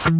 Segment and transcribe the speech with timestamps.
[0.00, 0.16] السلام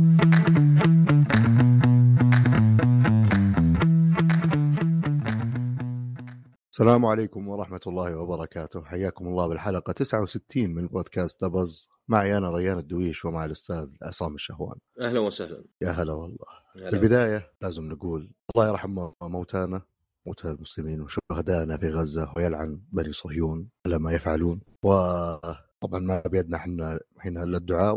[7.07, 8.85] عليكم ورحمة الله وبركاته.
[8.85, 14.79] حياكم الله بالحلقة 69 من بودكاست دبز معي أنا ريان الدويش ومع الأستاذ عصام الشهوان.
[15.01, 15.65] أهلا وسهلا.
[15.83, 16.37] يا هلا والله.
[16.77, 16.89] في.
[16.89, 19.83] البداية لازم نقول الله يرحم موتانا
[20.27, 24.61] موتى المسلمين وشهدائنا في غزة ويلعن بني صهيون على ما يفعلون.
[24.83, 27.95] وطبعا ما بيدنا إحنا هنا إلا الدعاء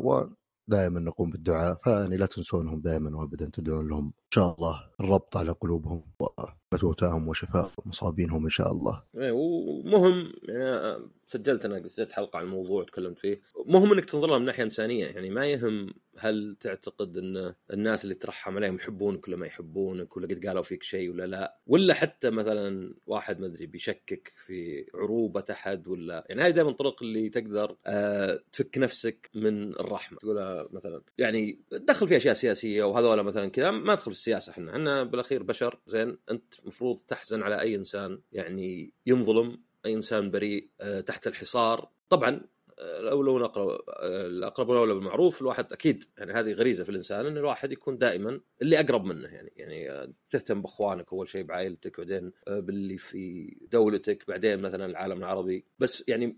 [0.68, 5.52] ودائما نقوم بالدعاء فيعني لا تنسونهم دائما وابدا تدعون لهم إن شاء الله الربط على
[5.52, 6.03] قلوبهم
[6.84, 9.04] وموتاهم وشفاء مصابينهم إن شاء الله.
[9.18, 13.41] إيه، ومهم يعني سجلت أنا سجلت حلقة عن الموضوع تكلمت فيه.
[13.66, 18.16] مهم إنك تنظر لها من ناحية إنسانية يعني ما يهم هل تعتقد إن الناس اللي
[18.16, 21.58] ترحم عليهم يحبونك ولا ما يحبونك ولا قد قالوا فيك شيء ولا لا.
[21.67, 27.03] ولا حتى مثلا واحد ما أدري بيشكك في عروبة أحد ولا يعني هذه دائما الطرق
[27.03, 30.20] اللي تقدر آه، تفك نفسك من الرحمة.
[30.20, 34.72] تقولها مثلا يعني تدخل في أشياء سياسية وهذولا مثلا كذا ما ندخل في السياسة إحنا.
[34.72, 40.69] إحنا بالأخير بشر زين أنت المفروض تحزن على أي إنسان يعني ينظلم أي إنسان بريء
[40.81, 41.89] آه، تحت الحصار.
[42.09, 42.42] طبعا
[42.80, 47.38] آه، الاولون اقرب آه، الأقربون أولى بالمعروف الواحد أكيد يعني هذه غريزة في الإنسان إن
[47.38, 52.31] الواحد يكون دائما اللي أقرب منه يعني يعني آه، تهتم بأخوانك أول شيء بعائلتك بعدين
[52.47, 55.66] آه، باللي في دولتك بعدين مثلا العالم العربي.
[55.80, 56.38] بس يعني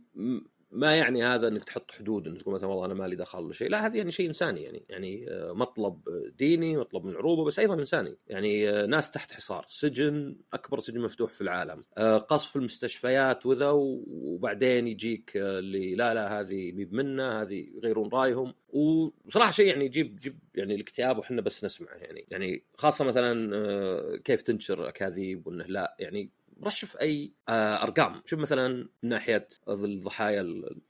[0.76, 3.70] ما يعني هذا إنك تحط حدود إنك تقول مثلا والله أنا مالي دخل ولا شيء.
[3.70, 4.86] لا هذا يعني شيء إنساني يعني.
[4.90, 8.18] يعني آه، مطلب آه، ديني مطلب من العروبه بس أيضا إنساني.
[8.28, 9.66] يعني آه، ناس تحت حصار.
[9.68, 11.84] سجن أكبر سجن مفتوح في العالم.
[12.30, 18.54] قصف المستشفيات وذا وبعدين يجيك اللي لا لا هذه مي منا هذه يغيرون رأيهم.
[18.70, 22.26] وصراحة شيء يعني يجيب يجيب يعني الاكتئاب وحنا بس نسمعه يعني.
[22.32, 25.96] يعني خاصة مثلا كيف تنشر اكاذيب وإنه لا.
[26.00, 26.30] يعني
[26.64, 28.22] راح شوف أي آه، أرقام.
[28.26, 28.68] شوف مثلا
[29.04, 30.42] من ناحية الضحايا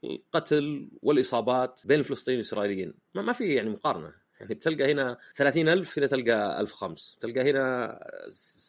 [0.04, 2.94] القتل والإصابات بين الفلسطينيين والإسرائيليين.
[3.14, 4.12] ما, في يعني مقارنة.
[4.40, 7.98] يعني بتلقى هنا 30000 هنا تلقى 1005 تلقى هنا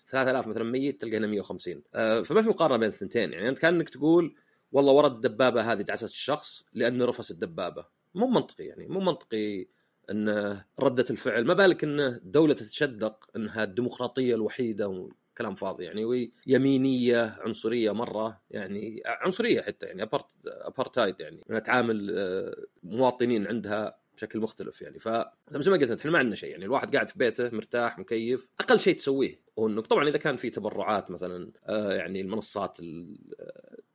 [0.07, 3.33] 3000 مثلا ميت تلقى هنا 150 آه، فما في مقارنة بين الثنتين.
[3.33, 4.35] يعني أنت كأنك تقول
[4.71, 7.85] والله ورا الدبابة هذه دعست الشخص لأنه رفس الدبابة.
[8.15, 9.67] مو منطقي يعني مو منطقي
[10.09, 11.45] إن ردة الفعل.
[11.45, 19.01] ما بالك إن دولة تتشدق إنها الديمقراطية الوحيدة كلام فاضي يعني ويمينيه عنصرية مرة يعني
[19.05, 24.99] عنصرية حتى يعني apart- apartheid يعني إنها تعامل آه، مواطنين عندها بشكل مختلف يعني.
[24.99, 25.07] ف
[25.51, 28.79] مثل ما قلت إحنا ما عندنا شيء يعني الواحد قاعد في بيته مرتاح مكيف أقل
[28.79, 29.41] شيء تسويه.
[29.59, 32.77] هو انك طبعا إذا كان في تبرعات مثلا آه، يعني المنصات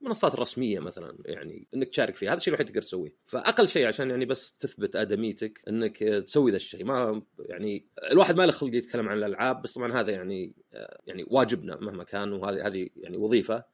[0.02, 3.16] المنصات الرسميه مثلا يعني إنك تشارك فيها هذا الشيء الوحيد تقدر تسويه.
[3.26, 6.84] فأقل شيء عشان يعني بس تثبت آدميتك إنك تسوي ذا الشيء.
[6.84, 11.24] ما يعني الواحد ما له خلق يتكلم عن الألعاب بس طبعا هذا يعني آه، يعني
[11.28, 13.64] واجبنا مهما كان وهذه هذه يعني وظيفة.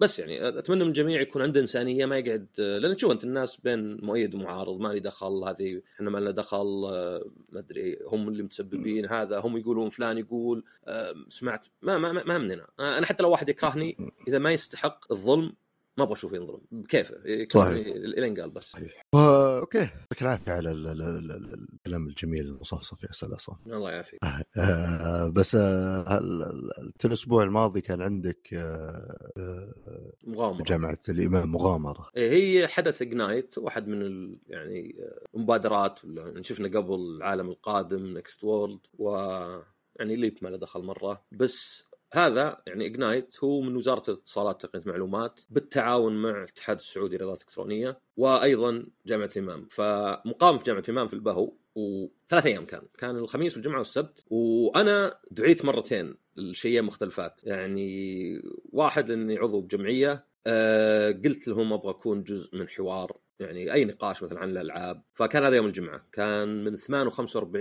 [0.00, 4.04] فبس يعني أتمنى من الجميع يكون عنده إنسانية ما يقعد لأن تشوف أنت الناس بين
[4.04, 6.88] مؤيد ومعارض ما لي دخل هذه إحنا ما لنا دخل
[7.48, 12.24] ما أدري هم اللي متسببين هذا هم يقولون فلان يقول آه، سمعت ما ما ما
[12.24, 12.66] ما مننا.
[12.80, 15.52] أنا حتى لو واحد يكرهني إذا ما يستحق الظلم
[15.98, 18.64] ما أبغى أشوفه ينظلم بكيفه يكرهني الين قال بس.
[18.70, 19.02] صحيح.
[19.14, 19.18] و-
[19.58, 19.78] أوكي.
[19.78, 23.56] يعطيك العافية على ال- ال- ال- ال- الكلام الجميل المصفصف يا أستاذ عصام.
[23.66, 24.20] الله يعافيك.
[24.56, 26.18] آه، بس آه،
[26.82, 30.62] انت الأسبوع الماضي كان عندك آه، آه، مغامرة.
[30.64, 32.30] جامعه الإمام مغامرة؟ إيه،
[32.62, 38.44] هي حدث Ignite واحد من ال يعني آه، مبادرات ولا شفنا قبل العالم القادم Next
[38.44, 39.10] World و
[39.98, 41.22] يعني LEAP ما له دخل مرة.
[41.32, 47.38] بس هذا يعني Ignite هو من وزارة الاتصالات وتقنيه المعلومات بالتعاون مع الاتحاد السعودي للرياضات
[47.38, 49.66] الإلكترونية وأيضا جامعة الإمام.
[49.70, 52.82] فمقام في جامعة الإمام في البهو وثلاث أيام كان.
[52.98, 57.40] كان الخميس والجمعة والسبت وأنا دعيت مرتين لشيئين مختلفات.
[57.44, 58.42] يعني
[58.72, 64.22] واحد لاني عضو بجمعية آه، قلت لهم أبغى أكون جزء من حوار يعني أي نقاش
[64.22, 65.02] مثلا عن الألعاب.
[65.14, 66.06] فكان هذا يوم الجمعة.
[66.12, 67.54] كان من 8 و45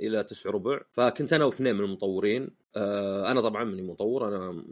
[0.00, 0.80] إلى 9 ربع.
[0.92, 2.50] فكنت أنا واثنين من المطورين.
[2.76, 4.28] آه، أنا طبعا ماني مطور.
[4.28, 4.64] أنا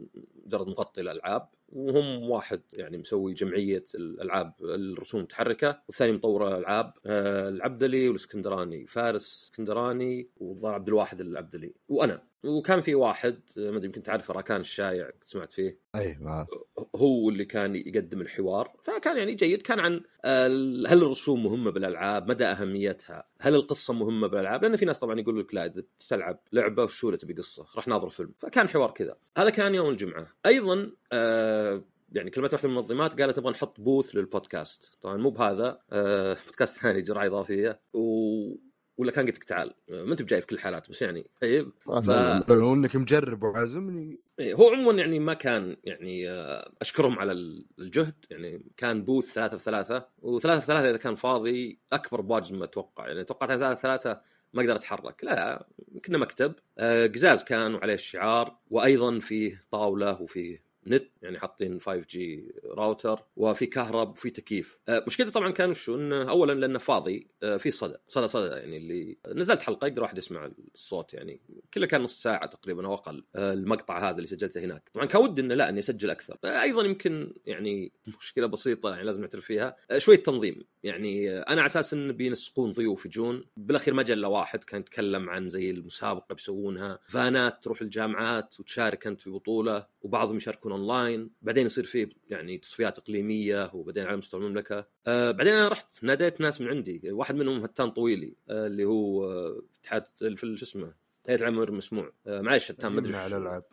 [0.45, 7.49] مجرد مغطي الألعاب وهم واحد يعني مسوي جمعية الألعاب الرسوم المتحركه والثاني مطور الالعاب آه،
[7.49, 12.23] العبدلي والإسكندراني فارس إسكندراني والظاهر عبد الواحد العبدلي وأنا.
[12.43, 16.47] وكان في واحد آه، ما أدري يمكن تعرفه راكان الشايع سمعت فيه؟ أي ما.
[16.95, 20.47] هو اللي كان يقدم الحوار فكان يعني جيد كان عن آه،
[20.87, 25.39] هل الرسوم مهمة بالألعاب مدى أهميتها هل القصة مهمة بالألعاب؟ لأن في ناس طبعا يقول
[25.39, 28.33] لك لا إذا تلعب لعبة وشو تبي قصة؟ راح ناظر فيلم.
[28.37, 29.17] فكان حوار كذا.
[29.37, 30.27] هذا كان يوم الجمعة.
[30.45, 34.97] أيضا آه يعني كلمت واحدة من المنظمات قالت نبغى نحط بوث للبودكاست.
[35.01, 37.81] طبعا مو بهذا آه بودكاست ثاني جرعة إضافية.
[37.93, 38.55] و
[38.97, 41.71] ولا كان قلت لك تعال؟ ما أنت بجاي في كل الحالات بس يعني طيب.
[41.79, 42.49] ف-.
[42.49, 44.19] لو إنك مجرب وعازمني.
[44.39, 49.33] إيه، هو عموما يعني ما كان يعني آه، أشكرهم على ال- الجهد يعني كان booth
[49.33, 53.07] ثلاثة في ثلاثة وثلاثة في ثلاثة إذا كان فاضي أكبر بواجد ما أتوقع.
[53.07, 54.21] يعني توقعت ثلاثة في ثلاثة
[54.53, 55.23] ما أقدر أتحرك.
[55.23, 55.67] لا
[56.05, 56.53] كنا مكتب.
[56.77, 63.19] آه، قزاز كان وعليه الشعار وأيضا فيه طاولة وفيه نت يعني حاطين 5 جي راوتر
[63.35, 64.77] وفي كهرب وفي تكييف.
[64.89, 68.77] آه، مشكلته طبعا كان شو انه اولا لأنه فاضي آه، في صدى صدى صدى يعني
[68.77, 71.41] اللي نزلت حلقة يقدر واحد يسمع الصوت يعني
[71.73, 74.89] كله كان نص ساعة تقريبا أو أقل آه، المقطع هذا اللي سجلته هناك.
[74.93, 76.37] طبعا كان ودي إنه لا اني اسجل أكثر.
[76.45, 79.75] أيضا يمكن يعني مشكلة بسيطة يعني لازم نعترف فيها.
[79.97, 80.63] شوية تنظيم.
[80.83, 83.45] يعني أنا على أساس إن بينسقون ضيوف يجون.
[83.57, 86.99] بالأخير ما جاء إلا واحد كان يتكلم عن زي المسابقة بيسوونها.
[87.07, 92.97] فانات تروح الجامعات وتشارك أنت في بطولة وبعضهم يشاركون أونلاين بعدين يصير فيه يعني تصفيات
[92.97, 94.87] إقليمية وبعدين على مستوى المملكة.
[95.07, 97.11] آه بعدين أنا رحت ناديت ناس من عندي.
[97.11, 100.93] واحد منهم هتان طويلي آه اللي هو آه، اتحاد في شو اسمه
[101.27, 102.13] هيئه العمر مسموع.
[102.27, 103.11] آه معلش هتان ما أدري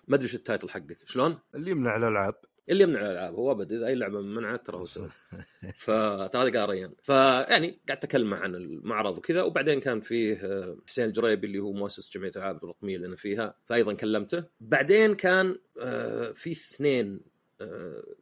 [0.08, 0.99] ما أدري إيش ال title حقك.
[1.05, 2.35] شلون؟ اللي يمنع الألعاب.
[2.71, 5.11] اللي يمنع الألعاب هو أبد إذا أي لعبة منعت ترى هو سبب
[5.85, 10.41] فترى هذا قال ريان فيعني قعدت اكلمه عن المعرض وكذا وبعدين كان فيه
[10.87, 14.45] حسين الجريبي اللي هو مؤسس جمعية الألعاب الرقمية اللي أنا فيها فايضا كلمته.
[14.61, 17.21] بعدين كان آه، في اثنين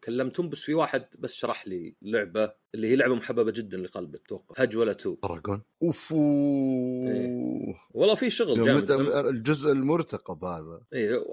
[0.04, 4.62] كلمتهم بس في واحد بس شرح لي لعبة اللي هي لعبة محببة جدا لقلبي أتوقع
[4.62, 5.16] هجولة two.
[5.22, 5.62] dragon.
[5.82, 7.74] اوف إيه.
[7.90, 8.90] والله في شغل جامد.
[8.90, 10.80] الجزء المرتقب هذا.
[10.94, 11.24] اي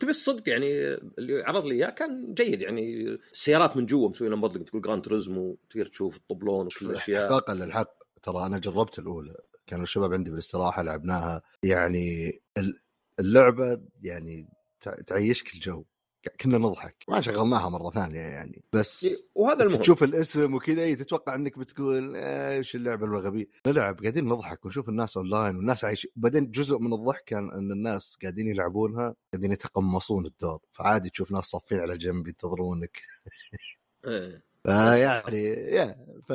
[0.00, 3.04] تبي الصدق يعني اللي عرض لي إياه كان جيد يعني.
[3.32, 7.24] السيارات من جوا مسوي لهم تقول Gran Turismo تقدر تشوف الطبلون وكل الأشياء.
[7.24, 9.34] احقاقا للحق ترى أنا جربت الأولى.
[9.66, 11.42] كانوا الشباب عندي بالاستراحة لعبناها.
[11.62, 12.40] يعني
[13.20, 14.48] اللعبة يعني
[15.06, 15.84] تعيشك الجو.
[16.40, 17.04] كنا نضحك.
[17.08, 18.62] ما شغلناها مرة ثانية يعني.
[18.72, 19.80] بس وهذا المهم.
[19.80, 25.56] تشوف الاسم وكذا تتوقع إنك بتقول إيش اللعبة الغبيه نلعب قاعدين نضحك ونشوف الناس أونلاين
[25.56, 26.08] والناس عايش.
[26.16, 30.60] بعدين جزء من الضحك كان إن الناس قاعدين يلعبونها قاعدين يتقمصون الدور.
[30.72, 33.00] فعادي تشوف ناس صافين على جنب ينتظرونك.
[34.06, 34.42] إيه.
[34.66, 36.32] فيعني يا ف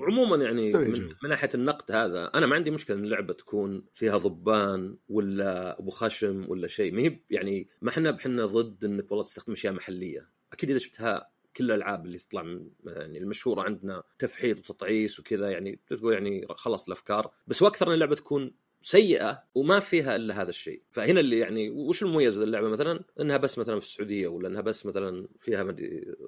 [0.00, 4.18] عموما يعني من, من ناحية النقد هذا أنا ما عندي مشكلة إن اللعبة تكون فيها
[4.18, 6.92] ضبان ولا أبو خشم ولا شيء.
[6.92, 10.28] ما هي يعني ما إحنا بحنا ضد إنك والله تستخدم أشياء محلية.
[10.52, 15.80] أكيد إذا شفتها كل الألعاب اللي تطلع من يعني المشهورة عندنا تفحيط وتطعيس وكذا يعني
[15.86, 17.30] تقول يعني خلص الأفكار.
[17.46, 20.82] بس وأكثر إن اللعبة تكون سيئة وما فيها إلا هذا الشيء.
[20.90, 24.86] فهنا اللي يعني وش المميز اللعبة؟ مثلا إنها بس مثلا في السعودية ولا إنها بس
[24.86, 25.62] مثلا فيها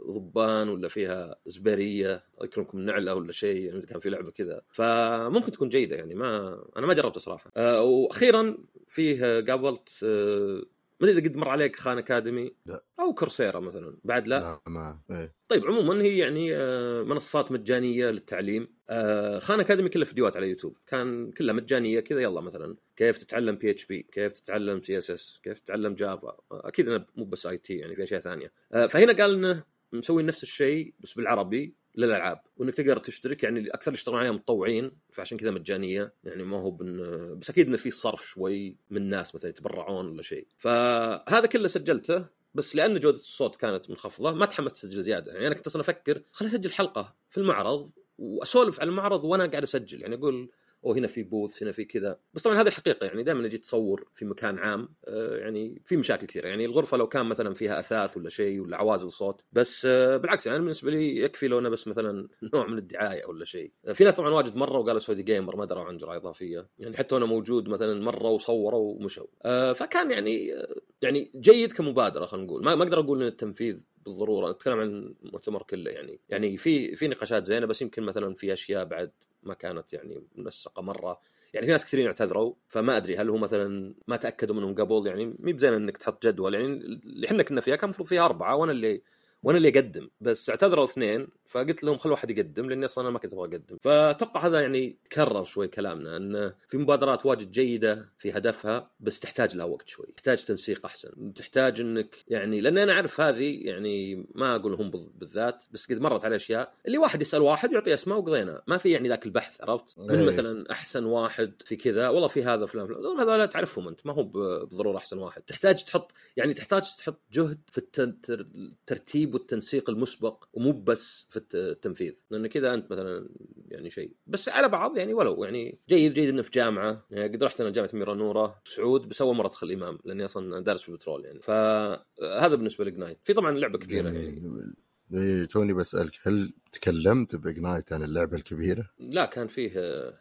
[0.09, 4.63] ضبان ولا فيها زبريه يكرمكم النعله ولا شيء يعني كان في لعبة كذا.
[4.71, 7.53] فممكن تكون جيدة يعني ما أنا ما جربتها صراحة.
[7.57, 10.63] أه وأخيرا فيه قابلت أه
[11.03, 12.85] ما أدري إذا قد مر عليك خان أكاديمي لا.
[13.01, 13.99] أو كورسيرا مثلا.
[14.05, 15.35] بعد لا, لا ما إيه.
[15.49, 18.69] طيب عموما هي يعني آه، منصات مجانية للتعليم.
[18.91, 20.77] آه، خان أكاديمي كلها فيديوهات على يوتيوب.
[20.87, 22.77] كان كلها مجانية كذا يلا مثلا.
[22.97, 27.97] كيف تتعلم PHP كيف تتعلم CSS كيف تتعلم جافا أكيد أنا مو بس IT يعني
[27.97, 28.53] في أشياء ثانية.
[28.73, 31.75] آه، فهنا قال إنه مسوي نفس الشيء بس بالعربي.
[31.95, 36.61] للألعاب وإنك تقدر تشترك يعني أكثر اللي يشتغلون عليها متطوعين فعشان كذا مجانية يعني ما
[36.61, 36.99] هو بن...
[37.39, 40.47] بس أكيد إنه في صرف شوي من ناس مثلا يتبرعون ولا شيء.
[40.59, 45.33] فهذا كله سجلته بس لأن جودة الصوت كانت منخفضة ما تحمست اسجل زيادة.
[45.33, 49.63] يعني أنا كنت أصلا أفكر خليني أسجل حلقة في المعرض وأسولف على المعرض وأنا قاعد
[49.63, 50.03] أسجل.
[50.03, 50.51] يعني أقول
[50.85, 52.19] أو هنا في بوث هنا في كذا.
[52.35, 56.27] بس طبعا هذه الحقيقة يعني دائما أجي تصور في مكان عام آه، يعني في مشاكل
[56.27, 56.49] كثيرة.
[56.49, 60.47] يعني الغرفة لو كان مثلا فيها أثاث ولا شيء ولا عوازل صوت بس آه، بالعكس
[60.47, 63.73] يعني بالنسبة لي يكفي لو أنا بس مثلا نوع من الدعاية ولا شيء.
[63.87, 66.69] آه، في ناس طبعا واجد مره وقالوا سعودي جيمر ما دروا عن جرعه إضافية.
[66.79, 69.73] يعني حتى وأنا موجود مثلا مره وصوروا ومشوا.
[69.73, 70.65] فكان يعني
[71.03, 72.65] يعني جيد كمبادرة خلينا نقول.
[72.65, 76.21] ما أقدر أقول إن التنفيذ بالضرورة نتكلم عن المؤتمر كله يعني.
[76.29, 79.13] يعني في في نقاشات زينة بس يمكن مثلا في أشياء بعد
[79.43, 81.21] ما كانت يعني منسقة مرة.
[81.55, 85.35] يعني في ناس كثيرين اعتذروا فما أدري هل هو مثلا ما تأكدوا منهم قبل يعني
[85.39, 86.55] مي بزين إنك تحط جدول.
[86.55, 89.03] يعني اللي إحنا كنا فيها كان المفروض فيها أربعة وأنا اللي
[89.43, 90.11] وأنا اللي أقدم.
[90.21, 93.77] بس اعتذروا اثنين فقلت لهم خلوا واحد يقدم لأني أصلا ما كنت أبغى أقدم.
[93.83, 99.57] فأتوقع هذا يعني تكرر شوي كلامنا إن في مبادرات واجد جيدة في هدفها بس تحتاج
[99.57, 101.35] لها وقت شوي تحتاج تنسيق أحسن.
[101.35, 106.25] تحتاج إنك يعني لأن أنا أعرف هذه يعني ما أقول هم بالذات بس قد مرت
[106.25, 106.75] على أشياء.
[106.87, 108.63] اللي واحد يسأل واحد يعطي أسماء وقضينا.
[108.67, 110.27] ما في يعني ذاك البحث عرفت؟ من إيه.
[110.27, 114.23] مثلا أحسن واحد في كذا والله في هذا فلان فلان هذول تعرفهم أنت ما هو
[114.23, 115.43] بالضروره أحسن واحد.
[115.43, 117.83] تحتاج تحط يعني تحتاج تحط جهد في
[118.29, 123.29] الترتيب والتنسيق المسبق ومو بس في التنفيذ لأن كذا أنت مثلا
[123.69, 124.13] يعني شيء.
[124.27, 127.07] بس على بعض يعني ولو يعني جيد جيد إنه في جامعة.
[127.11, 130.61] يعني قد رحت أنا جامعة أميرة نورة سعود بس أول مرة أدخل إمام لأني أصلا
[130.61, 131.41] دارس في البترول يعني.
[131.41, 133.19] فهذا بالنسبة لإجنايت.
[133.25, 134.73] في طبعا لعبة كبيرة يعني.
[135.15, 139.71] إيه توني بسألك هل تكلمت ب Ignite عن اللعبة الكبيرة؟ لا كان فيه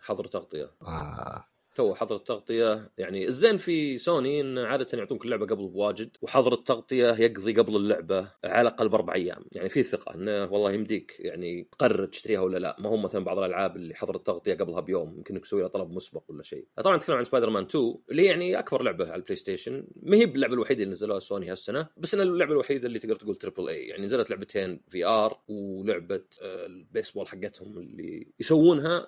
[0.01, 0.71] حظر تغطية.
[0.81, 1.45] آه.
[1.75, 7.07] تو حظر التغطية يعني الزين في سوني إن عادة يعطونك اللعبة قبل بواجد وحظر التغطية
[7.07, 9.45] يقضي قبل اللعبة على الأقل بأربع أيام.
[9.51, 12.75] يعني في ثقة إنه والله يمديك يعني تقرر تشتريها ولا لا.
[12.79, 16.23] ما هو مثلا بعض الألعاب اللي حظر التغطية قبلها بيوم يمكن انك تسوي طلب مسبق
[16.29, 16.65] ولا شيء.
[16.75, 20.17] طبعا نتكلم عن سبايدر مان 2 اللي هي يعني أكبر لعبة على البلاي ستيشن ما
[20.17, 23.69] هي اللعبة الوحيدة اللي نزلوها سوني هالسنة بس إنها اللعبة الوحيدة اللي تقدر تقول triple
[23.69, 29.07] A يعني نزلت لعبتين VR ولعبة آه، البيسبول حقتهم اللي يسوونها.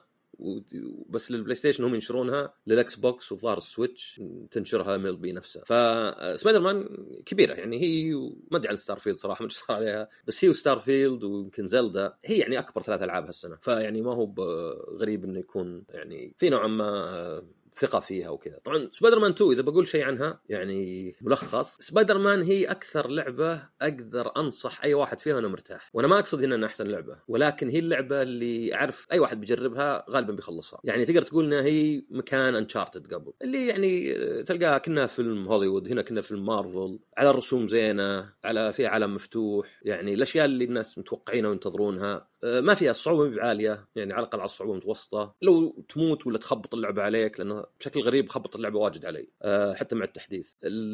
[1.09, 4.21] بس للبلاي ستيشن هم ينشرونها للإكس بوكس وظهر السويتش
[4.51, 6.87] تنشرها MLB نفسها فسبايدر مان
[7.25, 8.13] كبيرة يعني هي
[8.51, 12.13] ما أدري عن ستار فيلد صراحة ما صار عليها بس هي وستار فيلد ويمكن زلدا
[12.25, 13.55] هي يعني أكبر ثلاث ألعاب هالسنة.
[13.55, 14.33] فيعني ما هو
[14.99, 18.59] غريب إنه يكون يعني في نوعا ما ثقة فيها وكذا.
[18.63, 21.77] طبعا سبايدر مان 2 إذا بقول شيء عنها يعني ملخص.
[21.79, 25.89] سبايدر مان هي أكثر لعبة أقدر أنصح أي واحد فيها إنه مرتاح.
[25.93, 30.05] وأنا ما أقصد هنا إنها أحسن لعبة ولكن هي اللعبة اللي أعرف أي واحد بيجربها
[30.09, 30.79] غالبا بيخلصها.
[30.83, 34.13] يعني تقدر تقول إنها هي مكان Uncharted قبل اللي يعني
[34.43, 39.79] تلقاها كنا فيلم هوليوود هنا كنا فيلم مارفل على الرسوم زينة على فيها عالم مفتوح
[39.83, 42.27] يعني الأشياء اللي الناس متوقعينها وينتظرونها.
[42.43, 46.73] آه، ما فيها الصعوبه عاليه يعني على الأقل على الصعوبة متوسطه لو تموت ولا تخبط
[46.73, 49.27] اللعبة عليك لأنه بشكل غريب خبط اللعبة واجد علي.
[49.41, 50.53] أه حتى مع التحديث.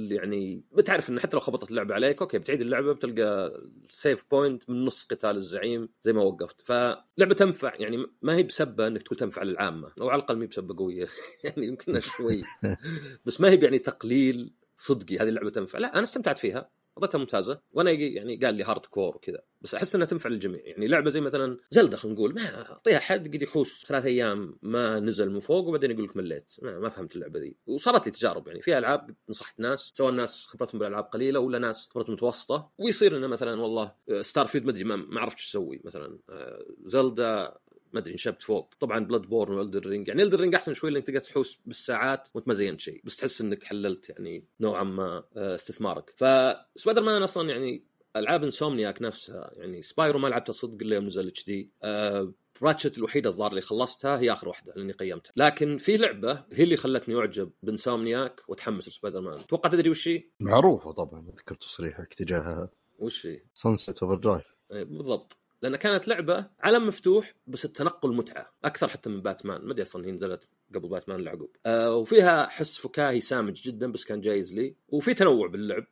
[0.10, 4.86] يعني بتعرف انه حتى لو خبطت اللعبة عليك أوكي بتعيد اللعبة بتلقى save point من
[4.86, 6.62] نص قتال الزعيم زي ما وقفت.
[6.62, 10.48] فلعبة تنفع يعني ما هي بسبه إنك تقول تنفع للعامة أو على الأقل ما هي
[10.48, 11.08] بسبه قوية.
[11.44, 12.44] يعني يمكن شوي.
[13.26, 15.80] بس ما هي يعني تقليل صدقي هذه اللعبة تنفع.
[15.80, 16.70] لا أنا استمتعت فيها.
[17.00, 17.62] قضيتها ممتازة.
[17.72, 19.42] وأنا يعني قال لي hardcore وكذا.
[19.62, 20.62] بس أحس إنها تنفع للجميع.
[20.66, 22.34] يعني لعبة زي مثلا زلدة خلينا نقول.
[22.34, 26.54] ما أعطيها حد قد يحوس ثلاث أيام ما نزل من فوق وبعدين يقول لك مليت.
[26.62, 27.56] ما, ما فهمت اللعبة ذي.
[27.68, 28.62] وصارت لي تجارب يعني.
[28.62, 29.92] في ألعاب نصحت ناس.
[29.96, 32.72] سواء ناس خبرتهم بالألعاب قليلة ولا ناس خبرتهم متوسطة.
[32.78, 37.58] ويصير إنه مثلا والله ستار فيلد ما أدري ما عرفت إيش أسوي مثلا آه، زلدا
[37.94, 38.74] ما أدري انشبت فوق.
[38.80, 42.48] طبعا Bloodborne و Elden Ring يعني Elden Ring أحسن شوي لأنك تقدر تحوس بالساعات وأنت
[42.48, 43.02] ما زينت شيء.
[43.04, 46.10] بس تحس إنك حللت يعني نوعا ما آه، استثمارك.
[46.10, 47.84] فسبايدر مان أصلا يعني
[48.16, 51.70] ألعاب Insomniac نفسها يعني سبايرو ما لعبتها صدق إلا يوم نزل HD.
[51.84, 55.34] أه Ratchet الوحيده الظاهر اللي خلصتها هي آخر واحدة لأني قيمتها.
[55.36, 60.08] لكن في لعبة هي اللي خلتني أعجب ب Insomniac وأتحمس لسبايدر مان أتوقع تدري وش
[60.08, 62.70] هي؟ معروفة طبعا أذكر تصريحك تجاهها
[63.00, 65.38] وش هي؟ Sunset Overdrive بالضبط.
[65.62, 68.54] لأن كانت لعبة عالم مفتوح بس التنقل متعة.
[68.66, 69.62] أكثر حتى من باتمان.
[69.62, 74.06] ما أدري أصلا هي نزلت قبل باتمان العقوب آه وفيها حس فكاهي سامج جدا بس
[74.06, 74.76] كان جايز لي.
[74.88, 75.86] وفي تنوع باللعب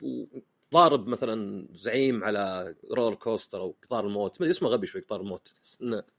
[0.73, 4.31] ضارب مثلا زعيم على roller coaster أو قطار الموت.
[4.31, 5.53] ما أدري اسمه غبي شوي قطار الموت.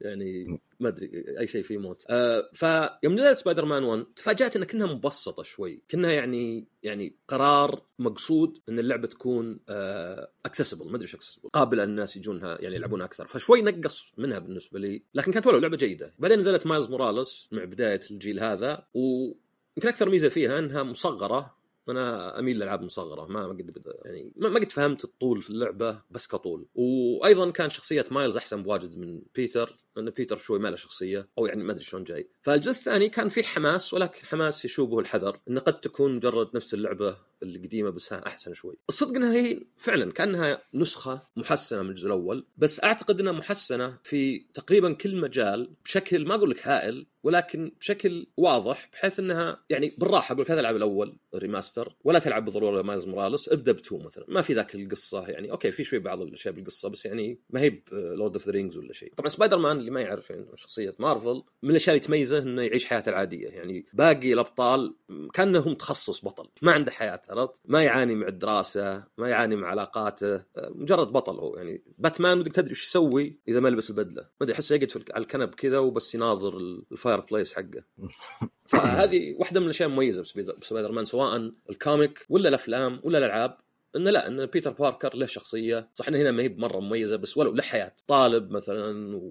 [0.01, 2.05] يعني ما أدري أي شيء فيه موت.
[2.09, 5.81] آه فيوم نزلت سبايدر مان 1 تفاجأت انها كأنها مبسطة شوي.
[5.87, 9.59] كأنها يعني يعني قرار مقصود إن اللعبة تكون
[10.45, 13.27] accessible آه ما أدري إيش accessible قابلة الناس يجونها يعني يلعبونها أكثر.
[13.27, 15.03] فشوي نقص منها بالنسبة لي.
[15.13, 16.13] لكن كانت ولو لعبة جيدة.
[16.19, 19.31] بعدين نزلت مايلز موراليس مع بداية الجيل هذا و
[19.77, 21.58] يمكن أكثر ميزة فيها إنها مصغرة
[21.89, 26.27] أنا أميل للالعاب مصغرة ما ما قد يعني ما قد فهمت الطول في اللعبة بس
[26.27, 26.67] كطول.
[26.75, 31.45] وأيضا كان شخصية مايلز أحسن بواجد من بيتر لأن بيتر شوي ما له شخصية أو
[31.45, 32.29] يعني ما أدري شلون جاي.
[32.41, 37.17] فالجزء الثاني كان فيه حماس ولكن حماس يشوبه الحذر انه قد تكون مجرد نفس اللعبة
[37.43, 38.77] القديمة بس أحسن شوي.
[38.89, 44.39] الصدق إنها هي فعلا كأنها نسخة محسنة من الجزء الأول بس أعتقد إنها محسنة في
[44.39, 50.33] تقريبا كل مجال بشكل ما أقول لك هائل ولكن بشكل واضح بحيث إنها يعني بالراحة
[50.33, 54.25] أقول لك لا تلعب الأول remaster ولا تلعب بالضروره مايلز موراليس ابدأ ب two مثلا.
[54.27, 57.81] ما في ذاك القصة يعني أوكي في شوي بعض الأشياء بالقصة بس يعني ما هي
[57.91, 59.13] Lord of the Rings ولا شيء.
[59.17, 62.85] طبعا سبايدر مان اللي ما يعرف يعني شخصية مارفل من الأشياء اللي تميزه إنه يعيش
[62.85, 63.47] حياته العادية.
[63.47, 64.95] يعني باقي الأبطال
[65.33, 66.49] كانه متخصص بطل.
[66.61, 70.43] ما عنده حياة عرفت؟ ما يعاني مع الدراسة ما يعاني مع علاقاته.
[70.57, 71.55] مجرد بطل هو.
[71.57, 74.21] يعني باتمان ودك تدري إيش يسوي إذا ما لبس البدلة.
[74.21, 76.81] ما أدري احسه يقعد على الكنب كذا وبس يناظر
[77.15, 77.83] ال fireplace حقه.
[78.69, 80.21] فهذه واحدة من الأشياء المميزة
[80.61, 83.57] بسبايدر مان سواء ال comic ولا الأفلام ولا الألعاب
[83.95, 85.89] انه لا إن بيتر باركر له شخصية.
[85.95, 87.95] صح انه هنا ما هي مره مميزة بس ولو له حياة.
[88.07, 89.21] طالب مثلا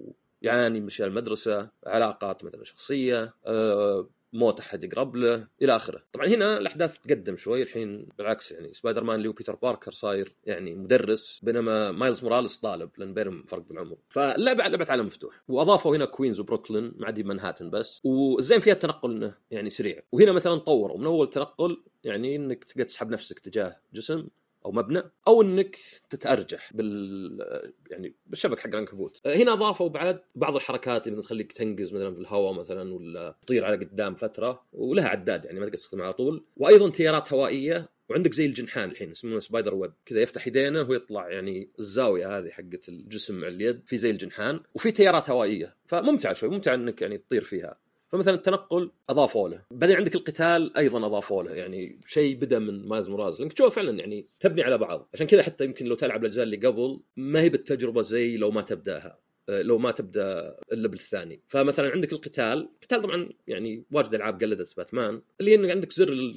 [0.43, 6.03] ويعاني من أشياء المدرسة علاقات مثلا شخصية أه موت أحد يقرب له إلى آخره.
[6.13, 10.35] طبعا هنا الأحداث تقدم شوي الحين بالعكس يعني سبايدر مان اللي هو بيتر باركر صاير
[10.45, 13.97] يعني مدرس بينما مايلز موراليس طالب لأن بينهم فرق بالعمر.
[14.09, 15.41] فاللعبة لعبة عالم مفتوح.
[15.47, 18.01] وأضافوا هنا كوينز وبروكلين ما عاد مانهاتن بس.
[18.03, 20.01] والزين فيها التنقل إنه يعني سريع.
[20.11, 20.97] وهنا مثلا طوروا.
[20.97, 24.27] من أول تنقل يعني إنك تقدر تسحب نفسك تجاه جسم.
[24.65, 25.77] أو مبنى أو إنك
[26.09, 27.39] تتأرجح بال
[27.91, 32.53] يعني بالشبك حق العنكبوت هنا أضافوا بعد بعض الحركات اللي تخليك تنقز مثلا في الهواء
[32.53, 36.45] مثلا ولا تطير على قدام فترة ولها عداد يعني ما تقدر تستخدمها على طول.
[36.57, 39.93] وأيضا تيارات هوائية وعندك زي الجنحان الحين اسمه spider web.
[40.05, 44.59] كذا يفتح يدينه ويطلع يعني الزاوية هذه حقت الجسم مع اليد في زي الجنحان.
[44.73, 47.79] وفي تيارات هوائية فممتعه شوي ممتع إنك يعني تطير فيها.
[48.11, 49.61] فمثلا التنقل أضافوا له.
[49.71, 51.51] بعدين عندك القتال أيضا أضافوا له.
[51.51, 55.09] يعني شيء بدأ من مايز موراز لأنك تشوف فعلا يعني تبني على بعض.
[55.13, 58.61] عشان كذا حتى يمكن لو تلعب الأجزاء اللي قبل ما هي بالتجربة زي لو ما
[58.61, 59.19] تبدأها.
[59.49, 62.69] آه، لو ما تبدأ الا بالثاني فمثلا عندك القتال.
[62.81, 65.21] القتال طبعا يعني واجد ألعاب قلدت باتمان.
[65.39, 66.33] اللي انه عندك زر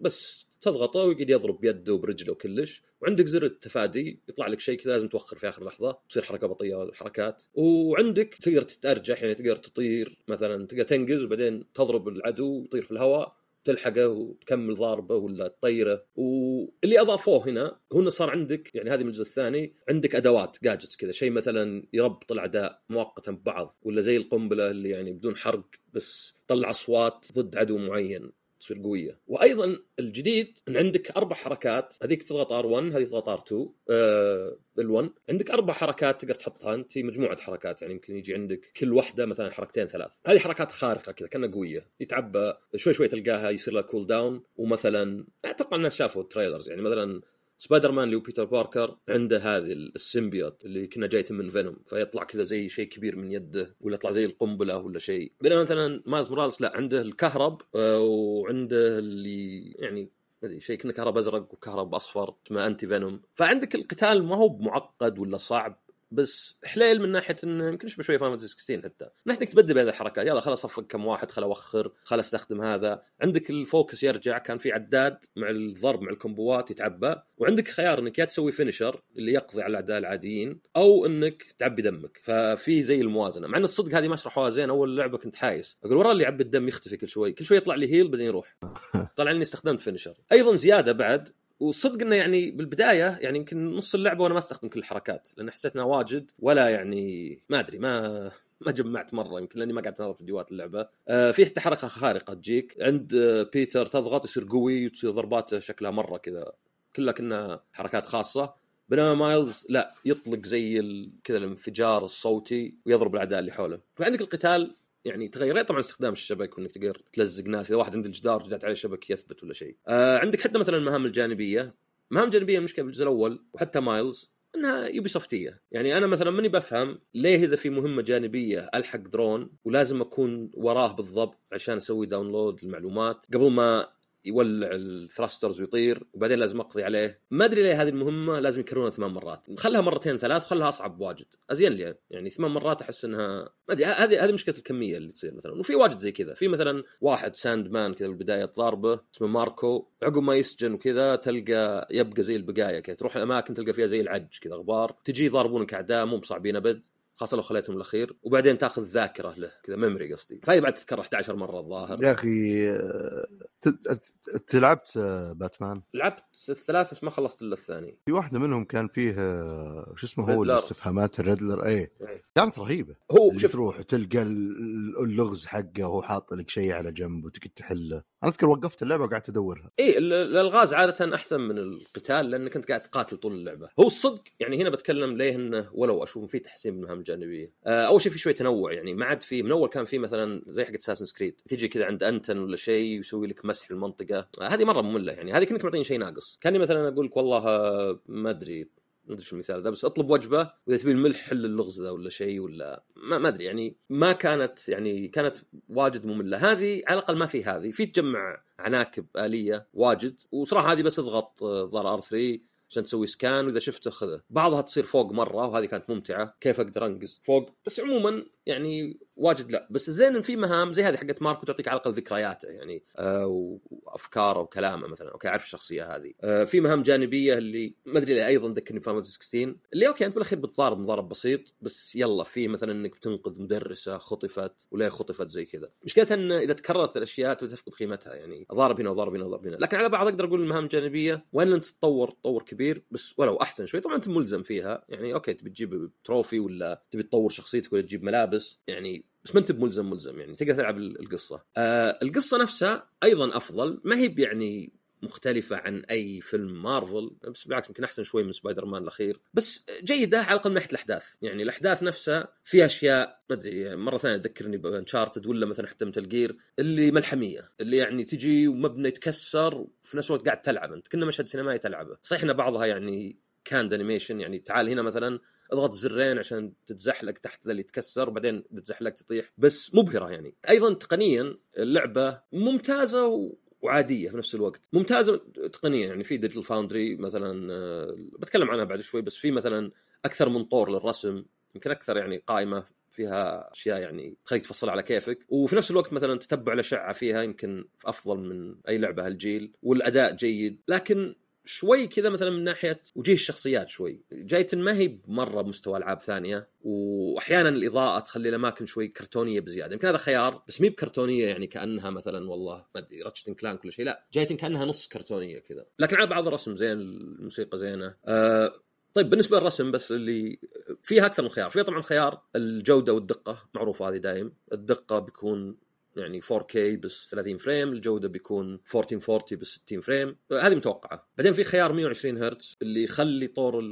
[0.00, 5.08] بس تضغطه ويقعد يضرب بيده وبرجله وكلش وعندك زر التفادي يطلع لك شيء كذا لازم
[5.08, 10.66] توخر في آخر لحظة تصير حركة بطيئة حركات وعندك تقدر تتأرجح يعني تقدر تطير مثلا
[10.66, 16.04] تقدر تنقز وبعدين تضرب العدو يطير في الهواء تلحقه وتكمل ضاربه ولا تطيره.
[16.14, 20.96] واللي أضافوه هنا هو انه صار عندك يعني هذه من الجزء الثاني عندك أدوات gadgets
[20.96, 26.34] كذا شيء مثلا يربط الأعداء مؤقتا ببعض ولا زي القنبلة اللي يعني بدون حرق بس
[26.46, 28.32] تطلع أصوات ضد عدو معين.
[28.60, 29.18] تصير قوية.
[29.26, 33.54] وأيضا الجديد إن عندك أربع حركات هذيك تضغط R1 هذه تضغط R2
[33.90, 38.92] آه L1 عندك أربع حركات تقدر تحطها أنت مجموعة حركات يعني يمكن يجي عندك كل
[38.92, 40.12] واحدة مثلا حركتين ثلاث.
[40.26, 41.86] هذه حركات خارقة كذا كأنها قوية.
[42.00, 47.20] يتعبى شوي شوي تلقاها يصير لها cooldown ومثلا أتوقع الناس شافوا ال trailers يعني مثلا
[47.62, 51.76] سبايدر مان اللي هو بيتر باركر عنده هذه ال symbiote اللي كنا جايته من فينوم
[51.86, 55.32] فيطلع كذا زي شيء كبير من يده ولا يطلع زي القنبلة ولا شيء.
[55.40, 60.02] بينما مثلا مايلز موراليس لا عنده الكهرب آه، وعنده اللي يعني
[60.42, 63.20] ما أدري شيء كنا كهرب أزرق وكهرب أصفر اسمه anti-Venom.
[63.34, 68.18] فعندك القتال ما هو معقد ولا صعب بس حلو من ناحية انه يمكن يشبه شوية
[68.18, 69.04] فاينل 16 حتى.
[69.04, 72.60] من ناحية إنك تبدل بين الحركات يلا خلاص اصفق كم واحد خل أوخر خل أستخدم
[72.60, 73.02] هذا.
[73.20, 77.14] عندك ال focus يرجع كان في عداد مع الضرب مع الكومبوات يتعبى.
[77.38, 82.18] وعندك خيار إنك يا تسوي finisher اللي يقضي على الاعداء العاديين أو إنك تعبي دمك.
[82.22, 83.46] ففي زي الموازنة.
[83.46, 85.78] مع إن الصدق هذه ما شرحوها زين أول لعبة كنت حايس.
[85.84, 88.56] أقول ورا اللي يعبي الدم يختفي كل شوي كل شوي يطلع لي heal بعدين يروح.
[89.16, 91.28] طلع إني استخدمت finisher أيضا زيادة بعد
[91.60, 95.74] والصدق إنه يعني بالبداية يعني يمكن نص اللعبة وأنا ما أستخدم كل الحركات لأن حسيت
[95.74, 100.14] إنها واجد ولا يعني ما أدري ما ما جمعت مرة يمكن لأني ما قعدت أنظر
[100.14, 100.88] فيديوهات اللعبة.
[101.08, 102.76] آه في حتى حركة خارقة تجيك.
[102.80, 106.52] عند آه بيتر تضغط يصير قوي وتصير ضرباته شكلها مرة كذا
[106.96, 108.54] كلها كنا حركات خاصة.
[108.88, 110.82] بينما مايلز لا يطلق زي
[111.24, 113.80] كذا الانفجار الصوتي ويضرب الأعداء اللي حوله.
[113.96, 117.66] فعندك القتال يعني تغير طبعا استخدام الشبك وإنك تقدر تلزق ناس.
[117.66, 119.76] إذا واحد عند الجدار جدعت عليه شبك يثبت ولا شيء.
[119.88, 121.74] آه عندك حتى مثلا المهام الجانبية.
[122.10, 126.98] مهام جانبية المشكلة بالجزء الأول وحتى مايلز إنها يوبي سوفتية يعني أنا مثلا ماني بفهم
[127.14, 133.26] ليه إذا في مهمة جانبية ألحق درون ولازم أكون وراه بالضبط عشان أسوي download المعلومات
[133.34, 133.88] قبل ما
[134.24, 137.20] يولع ال thrusters ويطير وبعدين لازم اقضي عليه.
[137.30, 139.46] ما أدري ليه هذه المهمة لازم يكررونها ثمان مرات.
[139.58, 141.26] خلها مرتين ثلاث وخلها أصعب واجد.
[141.50, 145.34] أزين لي يعني ثمان مرات أحس إنها ما أدري هذه هذه مشكلة الكمية اللي تصير
[145.34, 145.52] مثلا.
[145.52, 146.34] وفي واجد زي كذا.
[146.34, 149.86] في مثلا واحد Sandman كذا بالبداية تضاربه اسمه ماركو.
[150.02, 152.96] عقب ما يسجن وكذا تلقى يبقى زي البقايا كذا.
[152.96, 154.96] تروح الأماكن تلقى فيها زي العج كذا غبار.
[155.04, 156.86] تجي يضاربونك أعداء مو بصعبين أبد.
[157.20, 160.40] خاصة لو خليتهم الأخير وبعدين تأخذ ذاكرة له كذا memory قصدي.
[160.44, 162.02] فهي بعد تذكر 11 مرة الظاهر.
[162.04, 163.26] يا أخي آه،
[163.60, 167.98] ت- ت- انت لعبت آه، باتمان؟ لعبت الثلاث بس ما خلصت إلا الثاني.
[168.06, 170.42] في واحدة منهم كان فيه آه، شو اسمه هو.
[170.42, 171.92] الاستفهامات الريدلر إيه.
[172.00, 172.22] إيه.
[172.34, 172.94] كانت رهيبة.
[173.10, 178.02] هو شوف تروح وتلقى ال- اللغز حقه وهو حاط لك شيء على جنب وتقعد تحله.
[178.22, 179.70] أنا أذكر وقفت اللعبة وقعدت أدورها.
[179.80, 183.68] ال- الألغاز عادة أحسن من القتال لأنك أنت قاعد تقاتل طول اللعبة.
[183.80, 188.00] هو الصدق يعني هنا بتكلم ليه إنه ولو أشوف في تحسين بالمهام الجانبيه آه، أول
[188.00, 190.74] شيء في شوية تنوع يعني ما عاد في من أول كان في مثلا زي حق
[190.74, 194.28] Assassin's Creed تجي كذا عند أنتن ولا شيء يسوي لك مسح المنطقة.
[194.40, 196.38] آه، هذه مرة مملة يعني هذه كأنك معطيني شيء ناقص.
[196.40, 198.68] كأني مثلا أقول لك والله آه، ما أدري
[199.10, 202.10] ما أدري شو المثال ذا بس أطلب وجبة وإذا تبي الملح حل اللغز ذا ولا
[202.10, 205.36] شيء ولا ما, ما أدري يعني ما كانت يعني كانت
[205.68, 206.52] واجد مملة.
[206.52, 207.70] هذه على الأقل ما في هذه.
[207.70, 212.38] في تجمع عناكب آلية واجد وصراحة هذه بس اضغط آه، زر R3
[212.70, 216.36] عشان تسوي scan وإذا شفته خذه بعضها تصير فوق مرة وهذه كانت ممتعة.
[216.40, 219.68] كيف أقدر أنقز فوق؟ بس عموما يعني واجد لا.
[219.70, 223.60] بس الزين إن في مهام زي هذه حقت ماركو تعطيك على الأقل ذكرياته يعني آه
[223.70, 225.10] وأفكاره وكلامه مثلا.
[225.10, 226.12] okay أعرف الشخصية هذه.
[226.20, 230.14] آه في مهام جانبية اللي ما أدري ليه أيضا ذكرني فاينل 16 اللي okay أنت
[230.14, 235.44] بالأخير بتضارب مضارب بسيط بس يلا في مثلا إنك بتنقذ مدرسة خطفت وليه خطفت زي
[235.44, 235.70] كذا.
[235.84, 238.46] مشكلتها إن إذا تكررت الأشياء تفقد قيمتها يعني.
[238.50, 239.56] أضارب هنا وضارب هنا وضارب هنا.
[239.56, 243.66] لكن على بعض أقدر أقول المهام الجانبية وإن إنها تتطور تطور كبير بس ولو أحسن
[243.66, 243.80] شوي.
[243.80, 248.02] طبعا أنت ملزم فيها يعني okay تبي تجيب trophy ولا تبي تطور شخصيتك ولا تجيب
[248.04, 249.09] ملابس يعني.
[249.24, 251.42] بس ما انت بملزم ملزم يعني تقدر تلعب ال- القصة.
[251.56, 253.80] آه القصة نفسها أيضا أفضل.
[253.84, 258.64] ما هي يعني مختلفة عن أي فيلم مارفل بس بالعكس يمكن أحسن شوي من سبايدر
[258.64, 259.20] مان الأخير.
[259.34, 261.04] بس جيدة على الأقل من ناحية الأحداث.
[261.22, 265.84] يعني الأحداث نفسها فيها أشياء ما أدري مرة ثانية تذكرني ب Uncharted ولا مثلا حتى
[265.84, 270.88] Metal Gear اللي ملحمية اللي يعني تجي ومبنى يتكسر وفي نفس الوقت قاعد تلعب أنت.
[270.88, 271.96] كنه مشهد سينمائي تلعبه.
[272.02, 275.20] صحيح إن بعضها يعني canned animation يعني تعال هنا مثلا
[275.52, 279.32] اضغط زرين عشان تتزحلق تحت اللي يتكسر وبعدين تتزحلق تطيح.
[279.38, 280.34] بس مبهرة يعني.
[280.48, 283.34] أيضا تقنيا اللعبة ممتازة و...
[283.62, 284.60] وعادية في نفس الوقت.
[284.72, 285.16] ممتازة
[285.52, 286.04] تقنيا يعني.
[286.04, 289.70] في Digital Foundry مثلا آه، بتكلم عنها بعد شوي بس في مثلا
[290.04, 291.24] أكثر من طور للرسم.
[291.54, 295.18] يمكن أكثر يعني قائمة فيها أشياء يعني تخليك تفصل على كيفك.
[295.28, 299.52] وفي نفس الوقت مثلا تتبع الاشعه فيها يمكن أفضل من أي لعبة هالجيل.
[299.62, 300.60] والأداء جيد.
[300.68, 304.02] لكن شوي كذا مثلا من ناحية وجيه الشخصيات شوي.
[304.12, 309.72] جايتن ما هي مره بمستوى ألعاب ثانية واحيانا الإضاءة تخلي الأماكن شوي كرتونية بزيادة.
[309.72, 313.72] يمكن هذا خيار بس مي بكرتونية يعني كأنها مثلا والله ما أدري Ratchet Clank ولا
[313.72, 313.84] شيء.
[313.84, 315.66] لا جايتن كأنها نص كرتونية كذا.
[315.78, 317.94] لكن على بعض الرسم زين الموسيقى زينة.
[318.04, 318.52] أه
[318.94, 320.38] طيب بالنسبة للرسم بس اللي
[320.82, 321.50] فيها أكثر من خيار.
[321.50, 324.32] فيها طبعا خيار الجودة والدقة معروفه هذه دايم.
[324.52, 325.56] الدقة بيكون
[326.00, 330.16] يعني 4K بس 30 frame الجودة بيكون 1440 بس 60 frame.
[330.32, 331.08] هذه متوقعة.
[331.18, 333.64] بعدين في خيار 120 هرتز اللي يخلي طور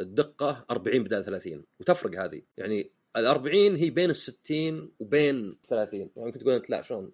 [0.00, 2.42] الدقة 40 بدل 30 وتفرق هذه.
[2.56, 7.12] يعني ال 40 هي بين ال 60 وبين 30 يعني ممكن تقول أنت لا شلون؟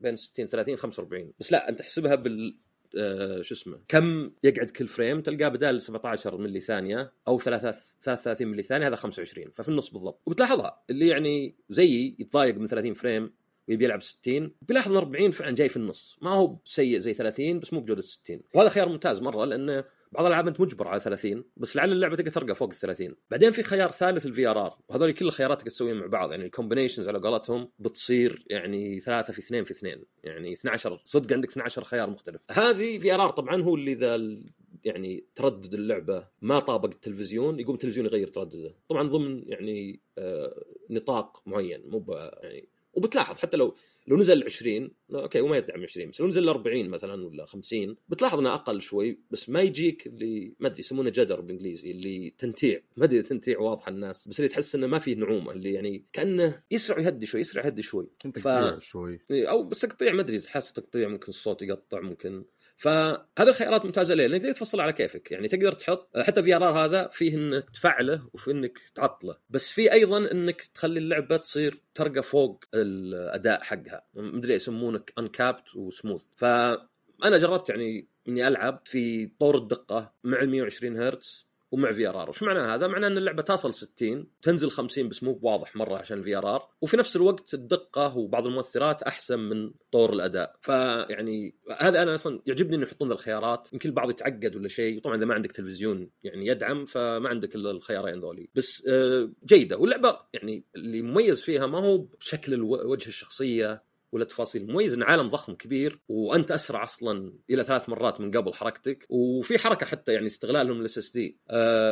[0.00, 2.58] بين 60 30 45 بس لا أنت احسبها بال
[2.98, 8.62] آه شو اسمه؟ كم يقعد كل frame؟ تلقاه بدال 17 ملي ثانية أو 33 ملي
[8.62, 10.20] ثانية هذا 25 ففي النص بالضبط.
[10.26, 13.32] وبتلاحظها اللي يعني زيي يتضايق من 30 frame
[13.68, 16.18] ويبي يلعب 60 بيلاحظ إن 40 فعلا جاي في النص.
[16.22, 20.26] ما هو سيء زي 30 بس مو بجودة 60 وهذا خيار ممتاز مرة لأنه بعض
[20.26, 23.62] الألعاب أنت مجبر على 30 بس لعل اللعبة تقدر ترقى فوق ال 30 بعدين في
[23.62, 26.30] خيار ثالث ال VRR وهذول كل الخيارات تقدر تسويهم مع بعض.
[26.30, 30.04] يعني ال combinations على قولتهم بتصير يعني ثلاثة في اثنين في اثنين.
[30.24, 32.40] يعني 12 صدق عندك 12 خيار مختلف.
[32.50, 34.40] هذه VRR طبعا هو اللي ذا
[34.84, 38.74] يعني تردد اللعبة ما طابق التلفزيون يقوم التلفزيون يغير تردده.
[38.88, 42.04] طبعا ضمن يعني آه نطاق معين مو
[42.42, 43.74] يعني وبتلاحظ حتى لو
[44.06, 48.38] لو نزل 20 أوكي وما يدعم 20 بس لو نزل 40 مثلا ولا 50 بتلاحظ
[48.38, 52.80] إنه أقل شوي بس ما يجيك اللي ما أدري يسمونه judder بالإنجليزي اللي تنتيع.
[52.96, 56.62] ما أدري تنتيع واضحه الناس بس اللي تحس إنه ما فيه نعومة اللي يعني كأنه
[56.70, 58.08] يسرع ويهدي شوي يسرع يهدي شوي.
[58.34, 58.48] ف...
[58.82, 59.20] شوي.
[59.30, 62.44] أو بس تقطيع ما أدري تحس تقطيع ممكن الصوت يقطع ممكن
[62.80, 65.30] فهذه الخيارات ممتازة ليه؟ لأنك تقدر تفصل على كيفك.
[65.30, 69.36] يعني تقدر تحط حتى VRR هذا فيه إنك تفعله وفي إنك تعطله.
[69.50, 74.04] بس في أيضا إنك تخلي اللعبة تصير ترقى فوق الأداء حقها.
[74.14, 80.50] مدري يسمونه uncapped و smooth فأنا جربت يعني إني ألعب في طور الدقة مع ال
[80.50, 81.49] 120 هرتز.
[81.72, 85.76] ومع VRR وش معنى هذا؟ معناه إن اللعبة تصل 60 تنزل 50 بس مو بواضح
[85.76, 90.56] مرة عشان ال VRR وفي نفس الوقت الدقة وبعض المؤثرات أحسن من طور الأداء.
[90.60, 93.72] فيعني هذا أنا أصلا يعجبني إنه يحطون الخيارات.
[93.72, 95.00] يمكن البعض يتعقد ولا شيء.
[95.00, 98.48] طبعا إذا ما عندك تلفزيون يعني يدعم فما عندك إلا الخيارين ذولي.
[98.54, 99.78] بس آه، جيدة.
[99.78, 105.28] واللعبة يعني اللي مميز فيها ما هو بشكل وجه الشخصية ولا تفاصيل مميز إن عالم
[105.28, 110.26] ضخم كبير وأنت أسرع أصلا إلى ثلاث مرات من قبل حركتك وفي حركة حتى يعني
[110.26, 111.38] استغلالهم لل SSD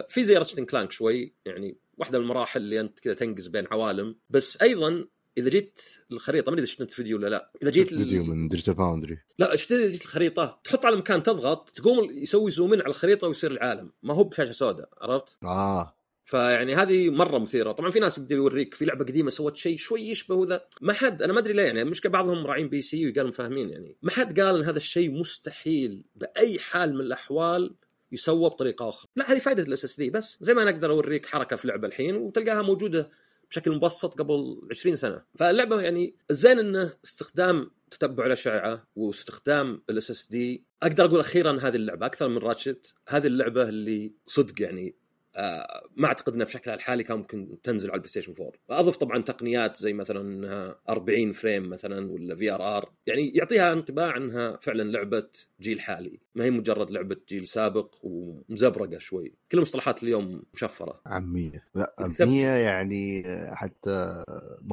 [0.09, 4.18] في زي Ratchet Clank شوي يعني واحدة من المراحل اللي أنت كذا تنقز بين عوالم.
[4.31, 5.81] بس أيضا إذا جيت
[6.12, 9.57] الخريطه ما أدري إذا شفت الفيديو ولا لا إذا جيت فيديو من Digital Foundry لا
[9.57, 13.50] شفت إذا جيت الخريطه تحط على مكان تضغط تقوم يسوي zoom in على الخريطة ويصير
[13.50, 13.92] العالم.
[14.02, 15.98] ما هو بشاشة سوداء عرفت؟ آه.
[16.29, 17.73] فيعني هذه مرة مثيرة.
[17.73, 20.64] طبعا في ناس يبدأ يوريك في لعبة قديمة سوت شيء شوي يشبه ذا.
[20.81, 23.97] ما حد أنا ما أدري ليه يعني المشكلة بعضهم راعين PC وقالوا فاهمين يعني.
[24.03, 27.75] ما حد قال إن هذا الشيء مستحيل بأي حال من الأحوال
[28.12, 29.11] يسوى بطريقة آخرى.
[29.17, 30.38] لا هذه فائدة ال SSD بس.
[30.41, 33.11] زي ما أنا أقدر أوريك حركة في لعبة الحين وتلقاها موجودة
[33.51, 35.23] بشكل مبسط قبل 20 سنة.
[35.38, 42.07] فاللعبة يعني الزين إنه استخدام تتبع الأشعة واستخدام ال SSD أقدر أقول أخيرا هذه اللعبة
[42.07, 44.95] أكثر من Ratchet هذه اللعبة اللي صدق يعني
[45.96, 49.77] ما أعتقد انها بشكلها الحالي كان ممكن تنزل على ال PlayStation 4 أضف طبعا تقنيات
[49.77, 55.29] زي مثلا انها 40 frame مثلا ولا VRR يعني يعطيها انطباع إنها فعلا لعبة
[55.61, 56.20] جيل حالي.
[56.35, 59.35] ما هي مجرد لعبة جيل سابق ومزبرقة شوي.
[59.53, 61.01] كل مصطلحات اليوم مشفرة.
[61.07, 61.64] عمية.
[61.74, 63.22] لا عمية يعني
[63.55, 64.24] حتى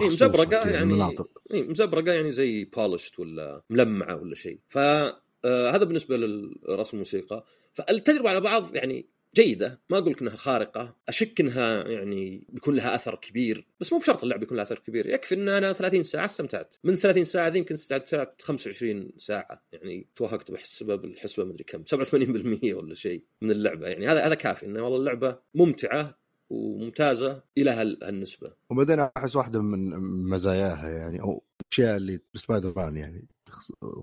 [0.02, 4.60] إيه مزبرقة يعني المناطق إيه مزبرقة يعني زي polished ولا ملمعة ولا شيء.
[4.68, 7.44] فهذا آه بالنسبة للرسم الموسيقى.
[7.74, 12.96] فالتجربه على بعض يعني جيدة ما أقول لك إنها خارقة أشك إنها يعني بيكون لها
[12.96, 16.26] أثر كبير بس مو بشرط اللعبه يكون لها أثر كبير يكفي إن أنا 30 ساعة
[16.26, 16.76] استمتعت.
[16.84, 22.74] من 30 ساعة ذي يمكن استمتعت 25 ساعة يعني توهقت بحسبه بالحسبه مدري كم 87%
[22.74, 26.25] ولا شيء من اللعبة يعني هذا هذا كافي إنه والله اللعبة ممتعة
[26.56, 28.54] وممتازة إلى هالنسبة.
[28.70, 33.28] وبعدين أحس واحدة من مزاياها يعني أو الاشياء اللي سبايدر مان يعني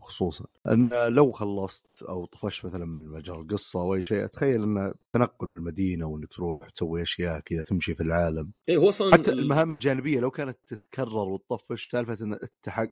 [0.01, 0.45] خصوصا.
[0.69, 5.47] إن لو خلصت أو طفشت مثلا من مجال القصة أو أي شيء أتخيل انه تنقل
[5.57, 8.53] المدينة وإنك تروح تسوي أشياء كذا تمشي في العالم.
[8.69, 12.39] اي هو أصلا حتى المهام الجانبية لو كانت تتكرر وتطفش سالفة إن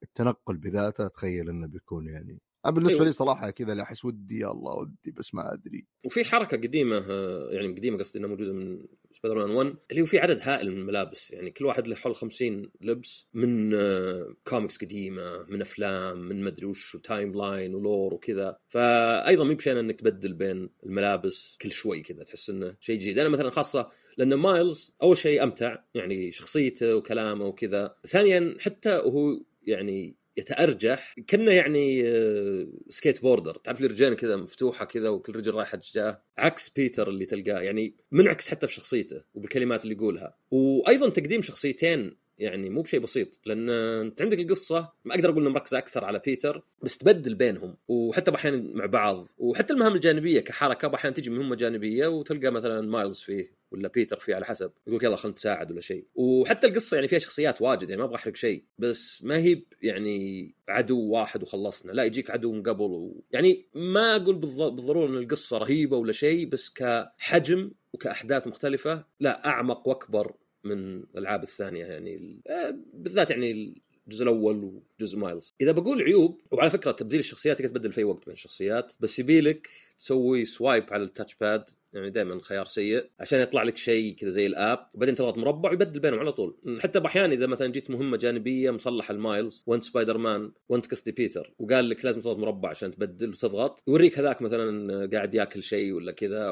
[0.02, 3.06] التنقل بذاته أتخيل إنه بيكون يعني أنا بالنسبة أيوة.
[3.06, 5.86] لي صراحة كذا لا أحس ودي يا الله ودي بس ما أدري.
[6.04, 10.06] وفي حركة قديمة آه، يعني قديمة قصدي إنها موجودة من سبايدر مان 1 اللي هو
[10.06, 11.30] في عدد هائل من الملابس.
[11.30, 16.66] يعني كل واحد له حول 50 لبس من آه، كوميكس قديمة من أفلام من مدري
[16.66, 18.56] وش و timeline و lore وكذا.
[18.68, 23.18] فايضا مو بشيء إنك تبدل بين الملابس كل شوي كذا تحس إنه شيء جديد.
[23.18, 27.94] أنا مثلا خاصة لأن مايلز أول شيء أمتع يعني شخصيته وكلامه وكذا.
[28.06, 31.14] ثانيا حتى وهو يعني يتأرجح.
[31.26, 36.68] كأنه يعني آه، skateboarder تعرف لي رجلين كذا مفتوحة كذا وكل رجل رايحه اتجاه عكس
[36.68, 37.60] بيتر اللي تلقاه.
[37.60, 40.36] يعني منعكس حتى في شخصيته وبالكلمات اللي يقولها.
[40.50, 45.52] وأيضا تقديم شخصيتين يعني مو بشيء بسيط لأن أنت عندك القصة ما أقدر أقول انها
[45.52, 50.94] مركزة أكثر على بيتر بس تبدل بينهم وحتى أحيانا مع بعض وحتى المهام الجانبية كحركة
[50.94, 55.16] أحيانا تجي مهمه جانبية وتلقى مثلا مايلز فيه ولا بيتر فيه على حسب يقول يلا
[55.16, 56.04] خلنا نتساعد ولا شيء.
[56.14, 60.54] وحتى القصة يعني فيها شخصيات واجد يعني ما أبغى أحرق شيء بس ما هي يعني
[60.68, 63.22] عدو واحد وخلصنا لا يجيك عدو من قبل و...
[63.30, 69.46] يعني ما أقول بالض- بالضرورة إن القصة رهيبة ولا شيء بس كحجم وكأحداث مختلفة لا
[69.46, 70.32] أعمق وأكبر
[70.64, 73.74] من الألعاب الثانية يعني آه، بالذات يعني
[74.06, 75.54] الجزء الأول وجزء مايلز.
[75.60, 79.68] إذا بقول عيوب وعلى فكرة تبديل الشخصيات تقدر تبدل في وقت بين الشخصيات بس يبيلك
[79.98, 84.30] تسوي swipe على ال touch pad يعني دائما خيار سيء عشان يطلع لك شيء كذا
[84.30, 86.56] زي ال app وبعدين تضغط مربع ويبدل بينهم على طول.
[86.80, 91.54] حتى باحيان إذا مثلا جيت مهمة جانبية مصلحة المايلز وانت سبايدر مان وانت قصدي بيتر
[91.58, 96.12] وقال لك لازم تضغط مربع عشان تبدل وتضغط يوريك هذاك مثلا قاعد ياكل شيء ولا
[96.12, 96.50] كذا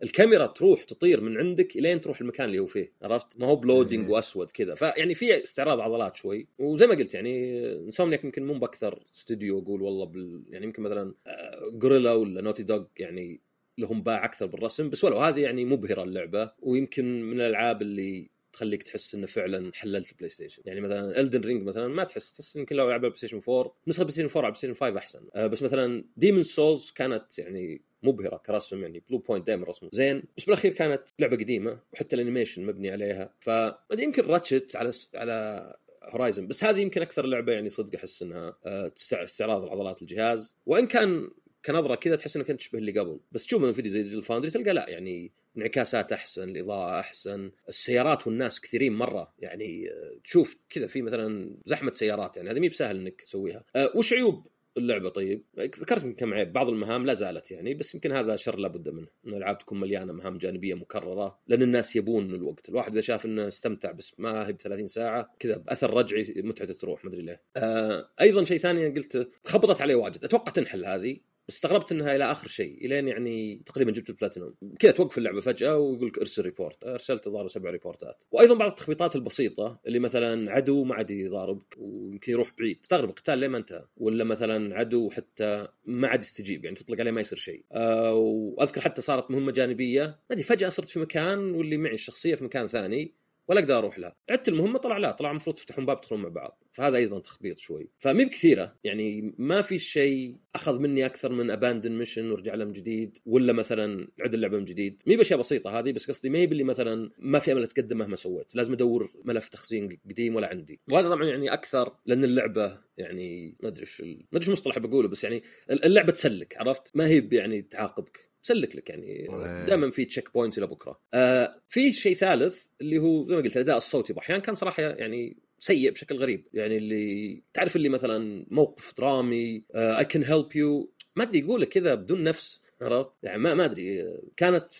[0.00, 3.62] والكاميرا تروح تطير من عندك الين تروح المكان اللي هو فيه عرفت؟ ما هو ب
[3.62, 4.10] loading.
[4.10, 4.74] وأسود كذا.
[4.74, 6.48] فيعني في استعراض عضلات شوي.
[6.58, 11.14] وزي ما قلت يعني انسومنياك يمكن مو بأكثر استوديو أقول والله بال يعني يمكن مثلا
[11.26, 13.40] آه، غوريلا ولا نوتي دوغ يعني
[13.78, 16.52] لهم باع أكثر بالرسم بس ولو هذه يعني مبهرة اللعبة.
[16.62, 21.62] ويمكن من الألعاب اللي تخليك تحس إنه فعلا حللت البلاي ستيشن يعني مثلا الدن رينج
[21.62, 24.50] مثلا ما تحس تحس يمكن لو لعبها بلاي ستيشن 4 نسخة بلاي ستيشن 4 على
[24.50, 25.28] بلاي ستيشن 5 أحسن.
[25.34, 29.88] آه بس مثلا ديمون سولز كانت يعني مبهرة كرسم يعني بلو بوينت دائما رسمه.
[29.92, 33.34] زين بس بالأخير كانت لعبة قديمة وحتى ال animation مبني عليها.
[33.40, 33.50] ف
[33.98, 35.10] يمكن راتشت على س...
[35.14, 40.02] على هورايزن بس هذه يمكن أكثر لعبة يعني صدق أحس إنها آه، تستع- استعراض العضلات
[40.02, 40.54] الجهاز.
[40.66, 41.30] وإن كان
[41.64, 43.20] كنظرة كذا تحس إنها كانت تشبه اللي قبل.
[43.32, 48.26] بس تشوف من فيديو زي ديجيتال فاوندري تلقى لا يعني انعكاسات أحسن الإضاءة أحسن السيارات
[48.26, 52.96] والناس كثيرين مرة يعني آه، تشوف كذا في مثلا زحمة سيارات يعني هذه مي بسهل
[52.96, 53.64] إنك تسويها.
[53.76, 54.46] أه وش عيوب
[54.78, 55.44] اللعبة طيب.
[55.58, 59.06] ذكرت يمكن كم عيب بعض المهام لا زالت يعني بس يمكن هذا شر لابد منه.
[59.26, 62.68] ان الالعاب تكون مليانة مهام جانبية مكررة لأن الناس يبون الوقت.
[62.68, 66.74] الواحد إذا شاف إنه استمتع بس ما هي ب 30 ساعة كذا بأثر رجعي متعته
[66.74, 67.42] تروح ما أدري ليه.
[67.56, 70.24] آه أيضا شيء ثاني قلت خبطت عليه واجد.
[70.24, 71.18] أتوقع تنحل هذه.
[71.48, 74.54] استغربت إنها إلى آخر شيء إلين يعني تقريبا جبت البلاتينوم.
[74.78, 78.22] كذا توقف اللعبة فجأة ويقول لك إرسل report أرسلت الظاهر سبع ريبورتات.
[78.32, 82.80] وأيضا بعض التخبيطات البسيطة اللي مثلا عدو ما عاد يضاربك ويمكن يروح بعيد.
[82.80, 87.10] تستغرب القتال ليه ما انتهى؟ ولا مثلا عدو حتى ما عاد يستجيب يعني تطلق عليه
[87.10, 87.64] ما يصير شيء.
[87.72, 90.02] آه وأذكر حتى صارت مهمة جانبية.
[90.02, 93.14] ما أدري فجأة صرت في مكان واللي معي الشخصية في مكان ثاني.
[93.48, 94.16] ولا أقدر أروح لها.
[94.30, 96.64] عدت المهمة طلع لا طلع المفروض تفتحون باب تدخلون مع بعض.
[96.72, 97.88] فهذا أيضا تخبيط شوي.
[97.98, 102.72] فمي بكثيرة يعني ما في شيء أخذ مني أكثر من abandon mission ورجع له من
[102.72, 105.02] جديد ولا مثلا عد اللعبة من جديد.
[105.06, 108.54] مي بأشياء بسيطة هذه بس قصدي ما باللي مثلا ما في أمل أتقدم مهما سويت.
[108.54, 110.80] لازم أدور ملف تخزين قديم ولا عندي.
[110.90, 115.08] وهذا طبعا يعني أكثر لأن اللعبة يعني ما أدري إيش ما أدري إيش المصطلح بقوله
[115.08, 118.27] بس يعني اللعبة تسلك عرفت؟ ما هي يعني تعاقبك.
[118.48, 119.06] سلك لك يعني.
[119.06, 119.66] إيه.
[119.66, 121.00] دائما في checkpoints إلى بكرة.
[121.14, 124.12] آه في شيء ثالث اللي هو زي ما قلت الاداء الصوتي.
[124.12, 126.48] باحيان كان صراحة يعني سيء بشكل غريب.
[126.54, 131.68] يعني اللي تعرف اللي مثلا موقف درامي اي كان help you ما أدري يقول لك
[131.68, 132.60] كذا بدون نفس.
[132.82, 134.04] عرفت؟ يعني ما ما أدري
[134.36, 134.72] كانت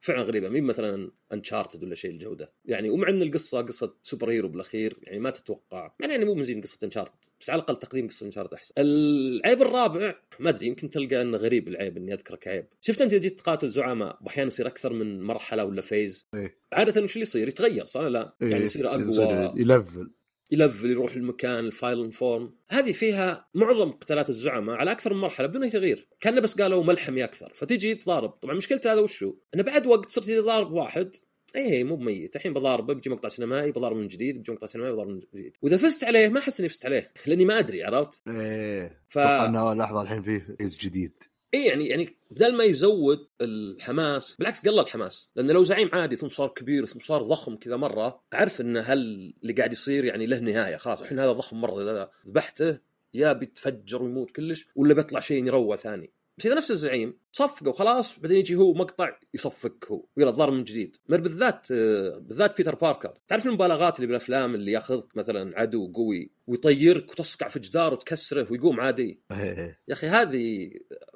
[0.00, 0.48] فعلا غريبة.
[0.48, 5.18] مين مثلا انشارتد ولا شيء الجودة؟ يعني ومع إن القصة قصة super hero بالأخير يعني
[5.18, 5.94] ما تتوقع.
[6.00, 8.74] يعني, يعني مو من زين قصة انشارتد بس على الأقل تقديم قصة انشارتد أحسن.
[8.78, 12.66] العيب الرابع ما أدري يمكن تلقى انه غريب العيب إني أذكره كعيب.
[12.80, 16.58] شفت أنت إذا جيت تقاتل زعماء أحيانا يصير أكثر من مرحلة ولا phase إيه.
[16.72, 19.60] عادة وش اللي يصير؟ يتغير صح لا؟ إيه، يعني يصير يصير أقوى.
[19.60, 20.10] يلفل.
[20.52, 25.46] يلفل يروح المكان ال final form هذه فيها معظم قتالات الزعماء على أكثر من مرحلة
[25.46, 26.08] بدون أي تغيير.
[26.20, 28.30] كان بس قالوا ملحمي أكثر فتيجي تضارب.
[28.30, 31.14] طبعا مشكلته هذا وشو؟ إنه بعد وقت صرت إذا ضارب واحد.
[31.56, 32.36] إيه مو بميت.
[32.36, 35.56] الحين بضاربه بيجي مقطع سينمائي بضارب من جديد بيجي مقطع سينمائي بضارب من جديد.
[35.62, 39.02] وإذا فزت عليه ما أحس إني فزت عليه لأني ما أدري عرفت؟ إيه.
[39.08, 41.22] ف لحظة الحين فيه phase جديد.
[41.54, 45.30] اي يعني يعني بدل ما يزود الحماس بالعكس قلل الحماس.
[45.36, 48.98] لأن لو زعيم عادي ثم صار كبير ثم صار ضخم كذا مرة أعرف إن هل
[49.42, 51.02] اللي قاعد يصير يعني له نهاية خلاص.
[51.02, 52.78] الحين هذا ضخم مرة إذا ذبحته
[53.14, 56.12] يا بيتفجر ويموت كلش ولا بيطلع شيء يروع ثاني.
[56.38, 60.64] بس إذا نفس الزعيم صفقه وخلاص بعدين يجي هو مقطع يصفق هو ويلا الظاهر من
[60.64, 60.96] جديد.
[61.08, 63.18] مر بالذات آه، بالذات بيتر باركر.
[63.28, 68.80] تعرف المبالغات اللي بالأفلام اللي ياخذك مثلا عدو قوي ويطيرك وتصقع في جدار وتكسره ويقوم
[68.80, 69.20] عادي.
[69.32, 69.80] إيه.
[69.88, 70.70] يا أخي هذه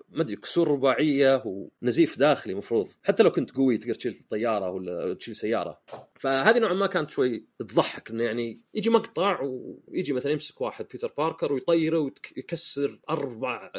[0.09, 2.89] ما أدري كسور رباعية ونزيف داخلي مفروض.
[3.03, 5.83] حتى لو كنت قوي تقدر تشيل طياره ولا تشيل سيارة.
[6.15, 11.13] فهذه نوعا ما كانت شوي تضحك إنه يعني يجي مقطع ويجي مثلا يمسك واحد بيتر
[11.19, 13.73] باركر ويطيره ويكسر أربع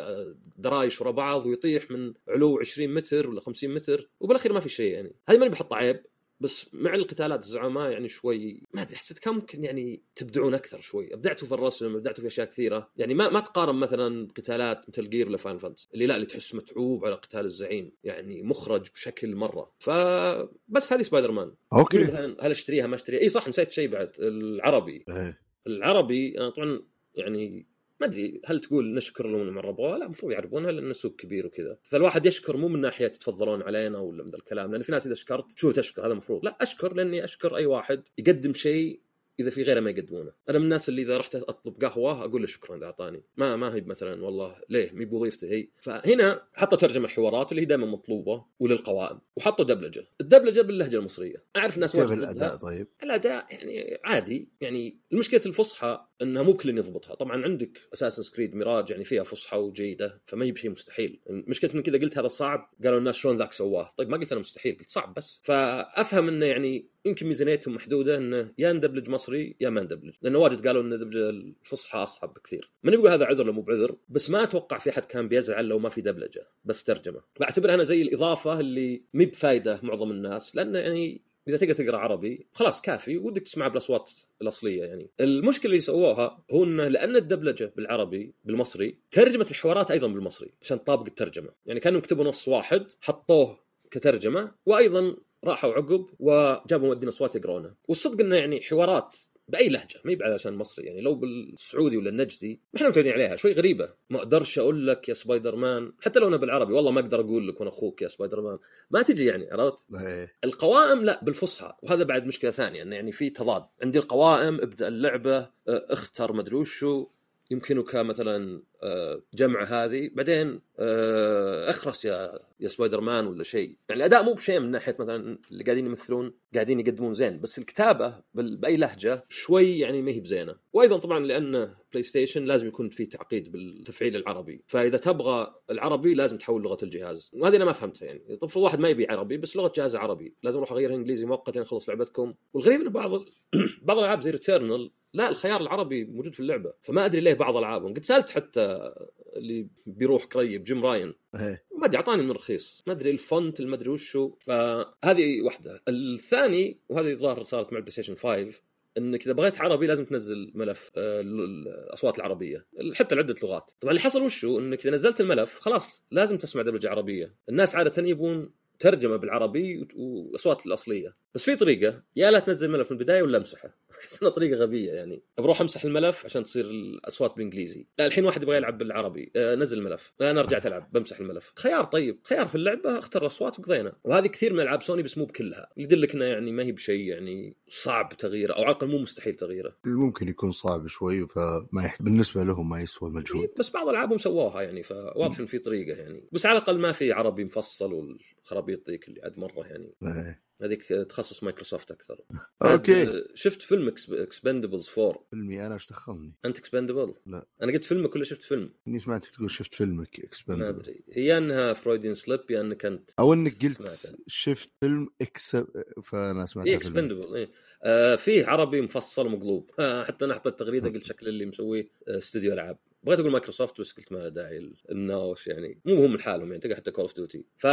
[0.58, 4.92] درايش ورا بعض ويطيح من علو 20 متر ولا 50 متر وبالأخير ما في شيء
[4.94, 5.16] يعني.
[5.30, 6.04] هذه ماني بحط عيب.
[6.40, 11.14] بس مع القتالات الزعماء يعني شوي ما أدري حسيت كان ممكن يعني تبدعون أكثر شوي.
[11.14, 12.92] أبدعتوا في الرسم أبدعتوا في أشياء كثيرة.
[12.98, 16.56] يعني ما ما تقارن مثلا قتالات ميتل جير ولا فاينل فانتسي اللي لا اللي تحس
[16.56, 19.72] متعوب على قتال الزعيم يعني مخرج بشكل مرة.
[19.80, 23.22] فبس هذه سبايدر مان okay هل أشتريها؟ ما أشتريها.
[23.22, 25.06] إي صح نسيت شيء بعد العربي.
[25.10, 25.42] إيه.
[25.68, 26.84] العربي أنا طبعا
[27.16, 27.68] يعني
[28.02, 31.78] ما أدري هل تقول نشكر لهم انهم عربوها؟ لا المفروض يعربونها لأنه سوق كبير وكذا،
[31.84, 35.58] فالواحد يشكر مو من ناحية تفضلون علينا ولا من الكلام، لأن في ناس إذا شكرت
[35.58, 39.02] شو تشكر؟ هذا المفروض، لا أشكر لأني أشكر أي واحد يقدم شيء
[39.40, 42.48] إذا في غيره ما يقدمونه، أنا من الناس اللي إذا رحت أطلب قهوة أقول له
[42.48, 47.06] شكرا اذا أعطاني، ما ما هي مثلا والله ليه؟ مي بوظيفته هي، فهنا حطوا ترجمة
[47.06, 52.56] الحوارات اللي هي دائما مطلوبة وللقوائم، وحطوا دبلجة، الدبلجة باللهجة المصرية، أعرف ناس كيف الأداء.
[52.56, 54.50] طيب؟ الأداء يعني عادي.
[54.62, 57.16] يعني المشكلة الفصحى إنها مو كل يضبطها.
[57.16, 61.20] طبعا عندك أساسنز كريد ميراج يعني فيها فصحى وجيدة فما هي بشيء مستحيل.
[61.30, 62.70] مشكله من كذا قلت هذا صعب.
[62.84, 65.42] قالوا الناس شلون ذاك سواه؟ طيب ما قلت أنا مستحيل قلت صعب بس.
[65.44, 70.68] فأفهم إنه يعني يمكن ميزانيتهم محدودة انه يا ندبلج مصري يا ما ندبلج لأنه واجد
[70.68, 72.72] قالوا إن دبلجه الفصحى اصعب بكثير.
[72.84, 75.80] ماني بقول هذا عذر ولا مو بعذر بس ما أتوقع في أحد كان بيزعل لو
[75.80, 77.22] ما في دبلجه بس ترجمة.
[77.40, 82.48] بعتبرها أنا زي الإضافة اللي مي بفايدة معظم الناس لأنه يعني إذا تقدر تقرأ عربي
[82.54, 85.10] خلاص كافي ودك تسمع بالأصوات الأصلية يعني.
[85.20, 91.06] المشكلة اللي سووها هو انه لأن الدبلجه بالعربي بالمصري ترجمة الحوارات أيضا بالمصري عشان تطابق
[91.08, 91.50] الترجمة.
[91.66, 93.60] يعني كانوا يكتبوا نص واحد حطوه
[93.92, 97.74] كترجمة وأيضا راحوا عقب وجابوا مؤدين اصوات يقرونه.
[97.88, 99.16] والصدق إنه يعني حوارات
[99.48, 100.86] بأي لهجة ما عشان مصري.
[100.86, 103.90] يعني لو بالسعودي ولا النجدي ما إحنا متعودين عليها شوي غريبة.
[104.10, 107.48] ما أقدرش أقول لك يا سبايدر مان حتى لو أنا بالعربي والله ما أقدر أقول
[107.48, 108.58] لك وأنا أخوك يا سبايدر مان
[108.92, 110.34] ما تجي يعني عرفت؟ إيه.
[110.44, 111.74] القوائم لا بالفصحى.
[111.84, 113.64] وهذا بعد مشكلة ثانية إنه يعني في تضاد.
[113.84, 117.08] عندي القوائم ابدأ اللعبة اختر مدري وشو.
[117.52, 120.10] يمكنك مثلا آه، جمع هذه.
[120.14, 123.78] بعدين آه، اخرس يا يا سبايدر مان ولا شيء.
[123.90, 127.40] يعني الأداء مو بشيء من ناحية مثلا اللي قاعدين يمثلون قاعدين يقدمون زين.
[127.40, 130.56] بس الكتابة بأي لهجة شوي يعني ما هي بزينة.
[130.74, 134.64] وأيضا طبعا لأن بلاي ستيشن لازم يكون في تعقيد بالتفعيل العربي.
[134.68, 137.32] فإذا تبغى العربي لازم تحول لغة الجهاز.
[137.34, 138.38] وهذه أنا ما فهمتها يعني.
[138.42, 140.34] طب واحد ما يبي عربي بس لغة جهازه عربي.
[140.44, 142.34] لازم أروح أغيرها إنجليزي مؤقت لين أخلص لعبتكم.
[142.54, 143.12] والغريب إن بعض
[143.88, 147.94] بعض الألعاب زي ريتيرنال لا الخيار العربي موجود في اللعبة فما أدري ليه بعض ألعابهم.
[147.94, 148.92] قد سألت حتى
[149.36, 151.14] اللي بيروح قريب جيم راين.
[151.36, 151.64] إيه.
[151.78, 152.84] ما أدري أعطاني من رخيص.
[152.88, 154.32] ما أدري ال font المدري وشو.
[154.40, 155.84] فهذه واحدة.
[155.88, 158.62] الثاني وهذه الظاهر صارت مع البلاي ستيشن 5
[158.98, 162.66] إنك إذا بغيت عربي لازم تنزل ملف آه، ال- الأصوات العربية.
[162.96, 163.72] حتى لعده لغات.
[163.82, 167.36] طبعا اللي حصل وشو؟ إنك إذا نزلت الملف خلاص لازم تسمع دبلجة عربية.
[167.50, 171.16] الناس عادة يبون ترجمة بالعربي والأصوات الأصلية.
[171.36, 173.78] بس في طريقة يا لا تنزل الملف من البداية ولا أمسحه.
[174.02, 175.24] احس إنها طريقة غبية يعني.
[175.38, 177.88] بروح أمسح الملف عشان تصير الأصوات بالإنجليزي.
[178.00, 179.32] لا الحين واحد يبغى يلعب بالعربي.
[179.36, 180.14] آه نزل الملف.
[180.22, 181.54] أنا رجعت ألعب بمسح الملف.
[181.56, 182.20] خيار طيب.
[182.24, 183.94] خيار في اللعبة أختار الأصوات وقضينا.
[184.04, 185.70] وهذه كثير من ألعاب سوني بس مو بكلها.
[185.78, 189.36] اللي يدلك إنه يعني ما هي بشيء يعني صعب تغييره أو على الأقل مو مستحيل
[189.36, 189.76] تغييره.
[189.86, 192.02] ممكن يكون صعب شوي فما يحت...
[192.02, 196.24] بالنسبة لهم ما يسوى المجهود بس بعض ألعابهم سووها يعني فواضح إن في طريقة يعني.
[196.32, 198.18] بس على الأقل ما في عربي مفصل
[198.68, 200.42] والخرابيط ذيك اللي عاد مرة يعني.
[200.62, 202.20] هذيك تخصص مايكروسوفت أكثر.
[202.62, 203.06] أوكي.
[203.06, 207.46] بعد شفت فيلم اكسبندبلز 4 فيلمي أنا إيش دخلني؟ أنت اكسبندبل لا.
[207.64, 211.04] أنا قلت فيلمك ولا شفت فيلم؟ إني سمعتك تقول شفت فيلمك ما اكسبندبل أدري.
[211.12, 214.18] هي إنها Freudian slip يا إنك انت أو إنك قلت سمعتها.
[214.28, 215.58] شفت فيلم إكس
[216.04, 217.50] فأنا سمعت اكسبندبل اي
[217.84, 222.18] آه فيه عربي مفصل ومقلوب آه حتى أنا حطيت تغريده قلت شكل اللي مسويه آه
[222.18, 222.78] استوديو ألعاب.
[223.08, 225.82] بغيت أقول مايكروسوفت بس قلت ما له داعي الناوش يعني.
[225.86, 227.68] مو هم لحالهم يعني تلقى حتى كول اوف ديوتي ف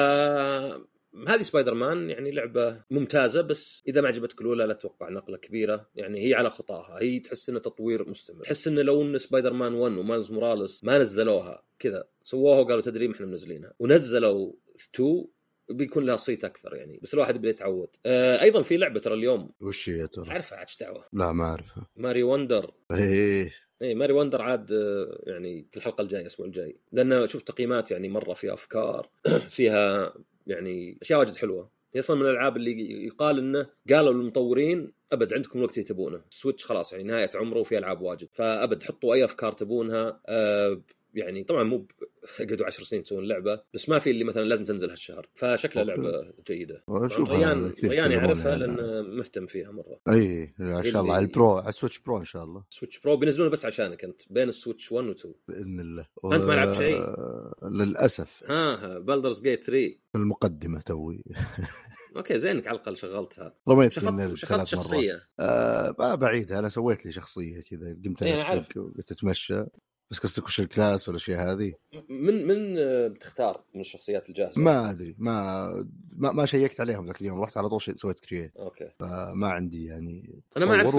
[1.28, 5.90] هذه سبايدر مان يعني لعبة ممتازة بس إذا ما عجبتك الأولى لا تتوقع نقلة كبيرة.
[5.94, 6.98] يعني هي على خطاها.
[7.02, 8.42] هي تحس إنه تطوير مستمر.
[8.42, 13.12] تحس إنه لو إن سبايدر مان 1 ومالز موراليس ما نزلوها كذا سووها وقالوا تدري
[13.12, 13.74] إحنا منزلينها.
[13.78, 14.52] ونزلوا
[14.94, 15.24] 2
[15.70, 17.88] بيكون لها صيت أكثر يعني بس الواحد يبدا يتعود.
[18.06, 19.50] آه أيضا في لعبة ترى اليوم.
[19.60, 21.86] وش هي ترى؟ عارفها عاد دعوة؟ لا ما أعرفها.
[21.96, 23.63] ماريو وندر إيه.
[23.84, 26.76] اي ماريو وندر عاد آه، يعني في الحلقة الجاية الأسبوع الجاي.
[26.92, 29.08] لأن شوف تقييمات يعني مرة فيها أفكار
[29.56, 30.14] فيها
[30.46, 31.70] يعني أشياء واجد حلوة.
[31.94, 36.22] هي أصلا من الألعاب اللي يقال إنه قالوا للمطورين أبد عندكم الوقت اللي تبونه.
[36.30, 38.28] السويتش خلاص يعني نهاية عمره وفي ألعاب واجد.
[38.32, 40.80] فأبد حطوا أي أفكار تبونها آه
[41.14, 41.86] يعني طبعا مو
[42.38, 45.84] قعدوا 10 سنين يسوون لعبة بس ما في اللي مثلا لازم تنزل هالشهر فشكلها.
[45.84, 46.84] لعبة جيدة.
[46.86, 48.66] واشوف ريان ريان يعرفها عنها.
[48.66, 50.00] لأنه مهتم فيها مرة.
[50.08, 52.64] أي إن شاء الله على ال Pro على السويتش برو إن شاء الله.
[52.70, 56.06] سويتش Pro بينزلونه بس عشانك أنت بين السويتش 1 و 2 بإذن الله.
[56.24, 58.50] أنت ما لعبت شيء؟ و- للأسف.
[58.50, 61.24] ها بالدرز جيت 3 المقدمة توي.
[62.16, 63.54] أوكي زينك على الأقل شغلتها.
[63.68, 65.18] رميت شغلت شغلت شخصية.
[65.40, 69.64] آه ما بعيدها أنا سويت لي شخصية كذا قمت إيه، وقلت أتمشى.
[70.10, 71.72] بس قصدك وش ال class والاشياء هذه؟
[72.08, 72.74] من من
[73.08, 75.66] بتختار من الشخصيات الجاهزة؟ ما أدري ما
[76.16, 78.86] ما, ما شيكت عليهم ذاك اليوم رحت على طول سويت create أوكي.
[78.98, 80.96] فما عندي يعني أنا ما أعرف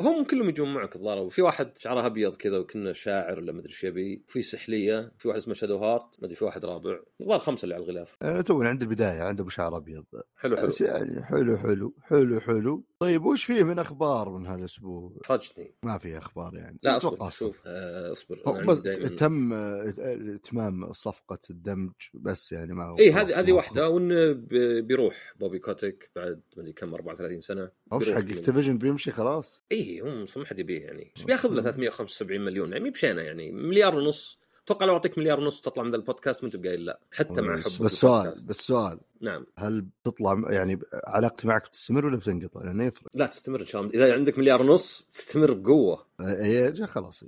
[0.00, 1.18] هم كلهم يجون معك الظاهر.
[1.18, 4.22] وفي واحد شعره أبيض كذا وكنا شاعر ولا مدري إيش يبي.
[4.28, 6.98] في سحلية في واحد اسمه شادو هارت ما أدري في واحد رابع.
[7.20, 8.16] الظاهر خمسة اللي على الغلاف.
[8.22, 10.04] آه تو عند البداية عنده أبو شعر أبيض.
[10.36, 10.70] حلو حلو.
[10.80, 12.84] يعني حلو حلو حلو حلو.
[13.02, 16.78] طيب وش فيه من أخبار من هالأسبوع؟ حرجني ما في أخبار يعني.
[16.82, 18.40] لا أصبر شوف آه، أصبر.
[18.46, 19.92] أنا دايماً- تم آه،
[20.34, 24.32] إتمام صفقة الدمج بس يعني ما اي هذه هذه واحدة وإنه
[24.80, 27.70] بيروح بوبي كوتيك بعد ما أدري كم 34 سنة.
[27.92, 31.12] وش حق اكتيفيجن بيمشي خلاص؟ اي هم ما حد يبيه يعني.
[31.16, 33.52] بس بياخذ له 375 مليون يعني مي بشينه يعني.
[33.52, 34.38] مليار ونص.
[34.64, 37.00] أتوقع لو أعطيك مليار ونص تطلع من البودكاست ما أنت بقايل لا.
[37.12, 39.00] حتى مع حب بس سؤال بس سؤال.
[39.22, 39.46] نعم.
[39.58, 43.08] هل بتطلع يعني علاقتي معك بتستمر ولا بتنقطع؟ لأنه يفرق.
[43.14, 43.94] لا تستمر إن شاء الله.
[43.94, 46.06] إذا عندك مليار ونص تستمر بقوة.
[46.70, 47.24] جا خلاص.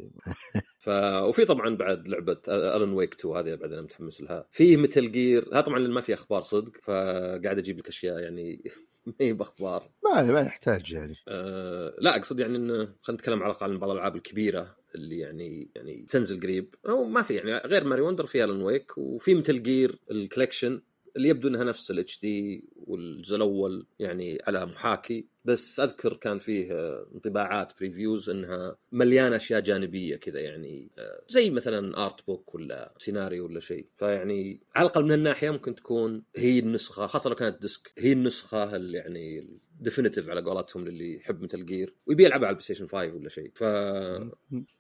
[0.78, 0.88] ف
[1.22, 4.47] وفي طبعا بعد لعبة ألن ويك 2 هذه بعد أنا متحمس لها.
[4.51, 8.62] في متل جير هذا طبعا ما في أخبار صدق فقاعد أجيب لك أشياء يعني
[9.07, 9.90] ما هي بأخبار.
[10.05, 11.16] ما ما يحتاج يعني.
[11.28, 15.70] أه لا أقصد يعني انه خلينا نتكلم على الأقل عن بعض الألعاب الكبيرة اللي يعني
[15.74, 16.74] يعني تنزل قريب.
[16.88, 20.80] أو ما في يعني غير ماريو وندر في ألن ويك وفي متل جير ال Collection
[21.17, 26.73] اللي يبدو إنها نفس ال HD والجزء الأول يعني على محاكي بس أذكر كان فيه
[26.73, 32.95] آه، انطباعات previews إنها مليانة أشياء جانبية كذا يعني آه، زي مثلا art book ولا
[32.99, 33.87] سيناريو ولا شيء.
[33.97, 38.77] فيعني على الأقل من الناحية ممكن تكون هي النسخة خاصة لو كانت disc هي النسخة
[38.77, 39.49] اللي يعني
[39.80, 43.51] definitive على قولتهم للي يحب متل جير ويبي يلعبها على البلاي ستيشن 5 ولا شيء.
[43.55, 43.62] ف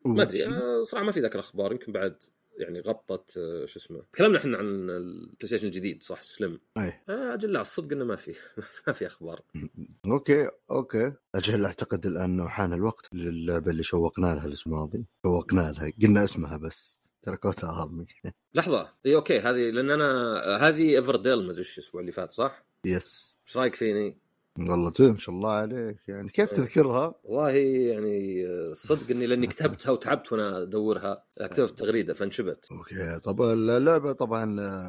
[0.04, 2.16] ما أدري آه، صراحة ما في ذاك الأخبار يمكن بعد
[2.58, 7.00] يعني غطت آه، شو اسمه تكلمنا إحنا عن البلاي ستيشن الجديد صح؟ سلم أي.
[7.08, 8.34] آه، أجل لا الصدق إنه ما في
[8.86, 9.40] ما في أخبار.
[10.06, 11.12] okay okay.
[11.34, 16.24] أجل أعتقد الآن إنه حان الوقت للعبة اللي شوقنا لها الأسبوع الماضي شوقنا لها قلنا
[16.24, 18.06] اسمها بس Terracotta Army
[18.54, 18.94] لحظة.
[19.06, 20.34] إي okay هذه لأن أنا
[20.68, 24.18] هذه Everdell ما أدري إيش الأسبوع اللي فات صح؟ yes إيش رأيك فيني؟
[24.58, 26.08] والله ما شاء الله عليك.
[26.08, 32.68] يعني كيف تذكرها؟ والله يعني صدق إني لأني كتبتها وتعبت وأنا أدورها كتبت تغريدة فانشبت
[32.72, 33.20] okay.
[33.20, 34.44] طب اللعبة طبعا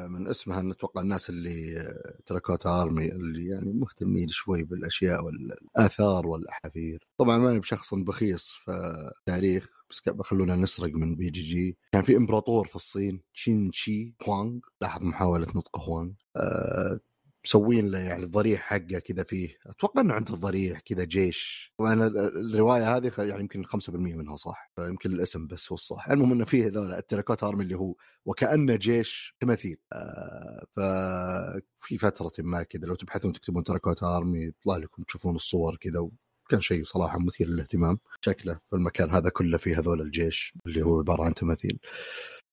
[0.08, 1.84] من اسمها نتوقع الناس اللي
[2.26, 9.68] Terracotta Army اللي يعني مهتمين شوي بالأشياء والآثار والاحافير طبعا ما بشخص بخيص في تاريخ
[9.90, 11.76] بس خلونا نسرق من BGG.
[11.92, 16.12] كان في إمبراطور في الصين تشين شي هوانغ لاحظ محاولة نطق هوانغ.
[16.36, 17.00] أه
[17.46, 19.58] مسوين له يعني الضريح حقه كذا فيه.
[19.66, 21.72] أتوقع إنه عنده ضريح كذا جيش.
[21.78, 22.06] وأنا
[22.52, 24.70] الرواية هذه يعني يمكن 5% منها صح.
[24.76, 26.10] فيمكن الاسم بس هو الصح.
[26.10, 27.94] المهم إنه فيه ذولا ال Terracotta Army اللي هو
[28.26, 29.76] وكأنه جيش تماثيل.
[29.92, 36.08] آه ففي فترة ما كذا لو تبحثون تكتبون Terracotta Army يطلع لكم تشوفون الصور كذا.
[36.48, 37.98] كان شيء صراحة مثير للاهتمام.
[38.20, 41.78] شكله في المكان هذا كله فيه هذول الجيش اللي هو عبارة عن تماثيل.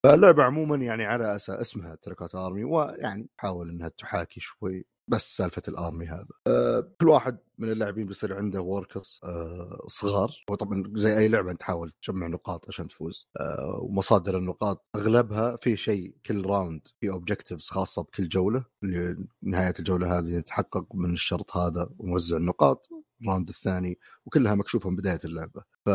[0.04, 5.62] فاللعبة عموما يعني على أساس اسمها Terracotta Army ويعني تحاول إنها تحاكي شوي بس سالفة
[5.68, 6.28] ال army هذا.
[6.48, 11.94] أه كل واحد من اللاعبين بيصير عنده workers أه صغار وطبعا زي أي لعبة تحاول
[12.04, 13.30] تجمع نقاط عشان تفوز.
[13.40, 19.74] أه ومصادر النقاط أغلبها في شيء كل round في objectives خاصة بكل جولة اللي نهاية
[19.80, 22.90] الجولة هذه تحقق من الشرط هذا ونوزع النقاط
[23.22, 25.64] ال round الثاني وكلها مكشوفة من بداية اللعبة.
[25.86, 25.90] ف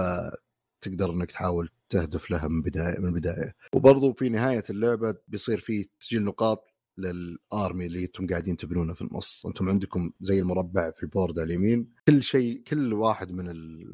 [0.81, 5.89] تقدر إنك تحاول تهدف لها من بداية من البدايه وبرضو في نهاية اللعبة بيصير في
[6.01, 6.65] تسجيل نقاط
[6.99, 9.47] لل army اللي أنتم قاعدين تبنونه في النص.
[9.47, 11.93] أنتم عندكم زي المربع في ال board على اليمين.
[12.09, 13.85] كل شيء كل واحد من ال...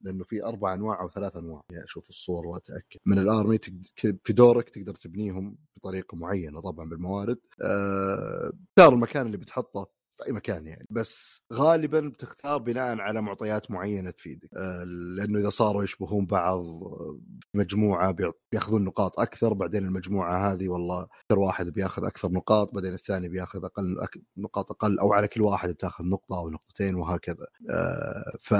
[0.00, 1.62] لأنه في أربع أنواع أو ثلاث أنواع.
[1.70, 3.00] يعني أشوف الصور وأتأكد.
[3.06, 3.86] من ال army تقد...
[4.24, 7.38] في دورك تقدر تبنيهم بطريقة معينة طبعا بالموارد.
[7.62, 8.52] أه...
[8.76, 9.86] تختار المكان اللي بتحطه.
[10.16, 15.50] في أي مكان يعني بس غالبا بتختار بناء على معطيات معينة تفيدك أه لأنه إذا
[15.50, 16.64] صاروا يشبهون بعض
[17.54, 18.16] مجموعة
[18.52, 23.64] بيأخذون نقاط أكثر بعدين المجموعة هذه والله أكثر واحد بيأخذ أكثر نقاط بعدين الثاني بيأخذ
[23.64, 23.96] أقل.
[24.36, 28.54] نقاط أقل أو على كل واحد بتأخذ نقطة أو نقطتين وهكذا أه ف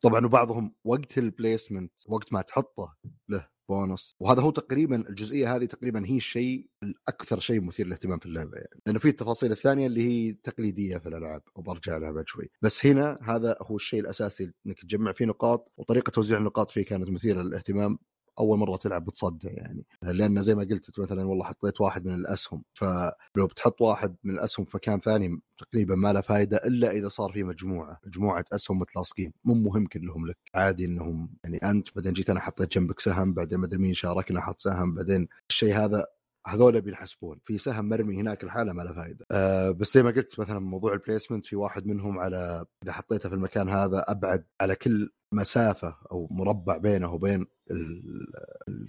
[0.00, 2.96] طبعا وبعضهم وقت البليسمنت وقت ما تحطه
[3.28, 4.16] له بونص.
[4.20, 8.80] وهذا هو تقريبا الجزئية هذه تقريبا هي الشيء الأكثر شيء مثير للاهتمام في اللعبة يعني.
[8.86, 12.50] لأنه في التفاصيل الثانية اللي هي تقليدية في الألعاب وبرجع لها بعد شوي.
[12.62, 17.10] بس هنا هذا هو الشيء الأساسي إنك تجمع فيه نقاط وطريقة توزيع النقاط فيه كانت
[17.10, 17.98] مثيرة للاهتمام.
[18.38, 19.86] أول مرة تلعب بتصدع يعني.
[20.02, 24.66] لأن زي ما قلت مثلا والله حطيت واحد من الأسهم فلو بتحط واحد من الأسهم
[24.66, 29.32] في مكان ثاني تقريبا ما له فائده إلا إذا صار في مجموعة مجموعة أسهم متلاصقين.
[29.44, 33.58] مو مهم كلهم لك عادي إنهم يعني أنت بعدين جيت أنا حطيت جنبك سهم بعدين
[33.60, 36.06] مدري مين شاركنا حط سهم بعدين الشيء هذا
[36.46, 37.38] هذول بينحسبون.
[37.44, 40.92] في سهم مرمي هناك الحالة ما له فائده أه بس زي ما قلت مثلا موضوع
[40.92, 46.28] البليسمنت في واحد منهم على إذا حطيته في المكان هذا أبعد على كل مسافة أو
[46.30, 47.46] مربع بينه وبين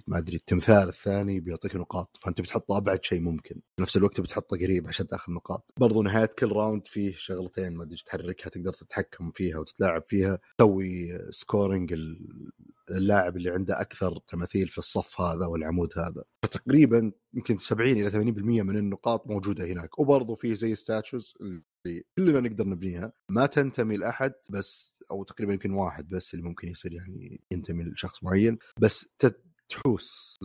[0.06, 2.18] ما أدري التمثال الثاني بيعطيك نقاط.
[2.22, 3.54] فأنت بتحطه أبعد شيء ممكن.
[3.54, 5.72] في نفس الوقت بتحطه قريب عشان تأخذ نقاط.
[5.80, 10.38] برضو نهاية كل round فيه شغلتين ما أدري تحركها تقدر تتحكم فيها وتتلاعب فيها.
[10.58, 11.94] تسوي scoring
[12.96, 16.24] اللاعب اللي عنده أكثر تماثيل في الصف هذا والعمود هذا.
[16.42, 19.98] فتقريبا يمكن 70 إلى 80% من النقاط موجودة هناك.
[19.98, 21.34] وبرضه في زي statues
[21.86, 23.12] اللي كلنا نقدر نبنيها.
[23.28, 28.24] ما تنتمي لأحد بس أو تقريبا يمكن واحد بس اللي ممكن يصير يعني ينتمي لشخص
[28.24, 28.58] معين.
[28.80, 29.08] بس
[29.70, 30.38] تحوس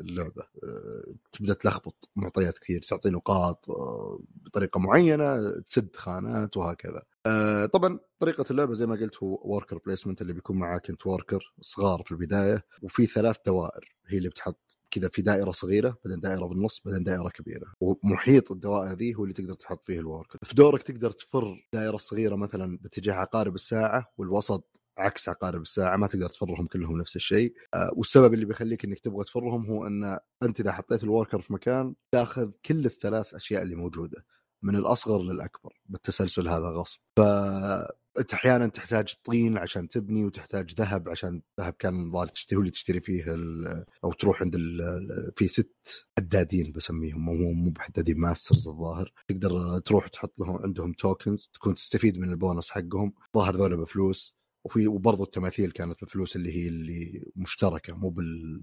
[0.00, 0.42] اللعبة.
[0.42, 7.02] آه، تبدأ تلخبط معطيات كثير تعطي نقاط آه، بطريقة معينة تسد خانات وهكذا.
[7.28, 11.54] آه، طبعا طريقة اللعبة زي ما قلت هو worker placement اللي بيكون معاك أنت worker
[11.60, 16.46] صغار في البداية وفي ثلاث دوائر هي اللي بتحط كذا في دائرة صغيرة بعدين دائرة
[16.46, 20.54] بالنص بعدين دائرة كبيرة ومحيط الدوائر ذي هو اللي تقدر تحط فيه ال worker في
[20.54, 26.28] دورك تقدر تفر دائرة صغيرة مثلا باتجاه عقارب الساعة والوسط عكس عقارب الساعة ما تقدر
[26.28, 27.54] تفرهم كلهم نفس الشيء.
[27.74, 31.52] آه والسبب اللي بيخليك إنك تبغى تفرهم هو إن أنت إذا حطيت ال worker في
[31.52, 34.24] مكان تأخذ كل الثلاث أشياء اللي موجودة.
[34.62, 37.00] من الأصغر للأكبر بالتسلسل هذا غصب.
[37.16, 37.20] ف
[38.34, 43.24] أحيانا تحتاج طين عشان تبني وتحتاج ذهب عشان ذهب كان الظاهر هو اللي تشتري فيه
[44.04, 44.56] أو تروح عند
[45.36, 49.12] في ست حدادين بسميهم مو مو بحدادين masters الظاهر.
[49.28, 53.12] تقدر تروح تحط لهم عندهم tokens تكون تستفيد من البونص حقهم.
[53.36, 54.37] ظاهر ذولا بفلوس.
[54.64, 58.60] وفي وبرضه التماثيل كانت بفلوس اللي هي اللي مشتركة مو بال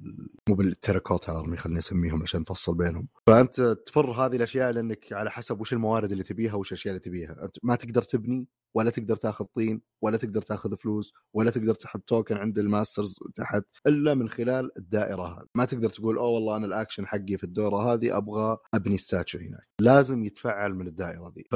[0.50, 3.08] مو بال Terracotta Army خلينا نسميهم عشان نفصل بينهم.
[3.28, 7.44] فأنت تفر هذه الأشياء لأنك على حسب وش الموارد اللي تبيها وش الأشياء اللي تبيها.
[7.44, 12.02] أنت ما تقدر تبني ولا تقدر تأخذ طين ولا تقدر تأخذ فلوس ولا تقدر تحط
[12.08, 15.48] token عند ال masters تحت إلا من خلال الدائرة هذه.
[15.56, 19.68] ما تقدر تقول oh والله أنا الأكشن حقي في الدورة هذه أبغى أبني statue هناك.
[19.82, 21.48] لازم يتفعل من الدائرة دي.
[21.52, 21.56] ف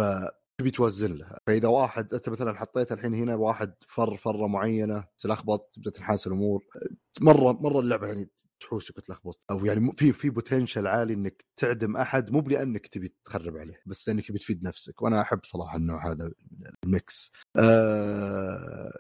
[0.60, 5.70] تبي توزن لها فإذا واحد أنت مثلا حطيت الحين هنا واحد فر فرة معينة تلخبط
[5.74, 6.66] تبدأ تنحاس الأمور.
[7.22, 8.30] مرة مرة اللعبة يعني
[8.60, 9.40] تحوسك وتلخبط.
[9.52, 14.10] أو يعني في في potential عالي إنك تعدم أحد مو لانك تبي تخرب عليه بس
[14.10, 15.02] لانك تبي تفيد نفسك.
[15.02, 16.32] وأنا أحب صراحة النوع هذا
[16.84, 17.32] ال mix.
[17.56, 18.92] آه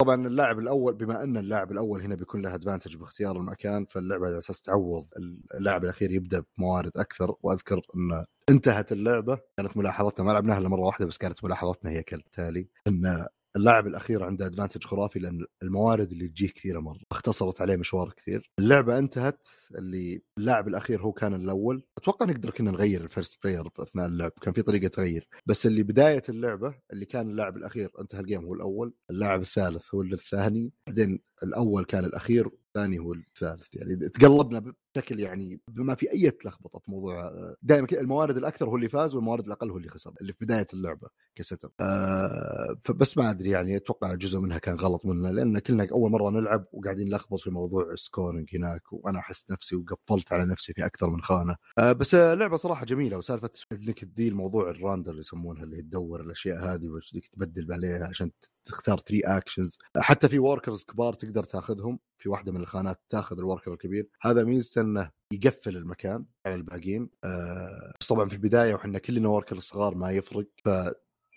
[0.00, 4.38] طبعا اللاعب الأول بما أن اللاعب الأول هنا بيكون له advantage باختيار المكان فاللعبة على
[4.38, 5.06] أساس تعوض
[5.54, 7.34] اللاعب الأخير يبدأ بموارد أكثر.
[7.42, 9.38] وأذكر إن انتهت اللعبة.
[9.56, 13.26] كانت ملاحظتنا ما لعبناها إلا مرة واحدة بس كانت ملاحظتنا هي كالتالي إن
[13.56, 17.00] اللاعب الأخير عنده advantage خرافي لأن الموارد اللي تجيه كثيرة مرة.
[17.12, 18.50] اختصرت عليه مشوار كثير.
[18.58, 21.82] اللعبة انتهت اللي اللاعب الأخير هو كان الأول.
[21.98, 25.82] أتوقع نقدر كنا نغير ال first player أثناء اللعب كان في طريقة تغير بس اللي
[25.82, 30.72] بداية اللعبة اللي كان اللاعب الأخير انتهى ال game هو الأول اللاعب الثالث هو الثاني
[30.86, 33.74] بعدين الأول كان الأخير الثاني هو الثالث.
[33.74, 37.32] يعني تقلبنا بشكل يعني بما في أي لخبطه في موضوع
[37.62, 41.08] دائما الموارد الأكثر هو اللي فاز والموارد الأقل هو اللي خسر اللي في بداية اللعبة
[41.34, 46.10] كست آه فبس ما أدري يعني أتوقع جزء منها كان غلط مننا لأن كلنا أول
[46.10, 50.72] مرة نلعب وقاعدين نلخبط في موضوع ال scoring هناك وأنا أحس نفسي وقفلت على نفسي
[50.74, 51.56] في أكثر من خانة.
[51.78, 56.20] آه بس لعبة صراحة جميلة وسالفة إنك تدي الموضوع ال rondel اللي يسمونها اللي تدور
[56.20, 58.30] الأشياء هذه وتبدك تبدل عليها عشان
[58.64, 63.43] تختار 3 actions حتى في workers كبار تقدر تاخذهم في واحدة من الخانات تاخذ ال
[63.43, 64.08] worker الكبير.
[64.22, 67.10] هذا ميزته انه يقفل المكان على الباقيين.
[67.24, 70.46] آه بس طبعا في البداية وحنا كلنا worker صغار ما يفرق.
[70.64, 70.68] ف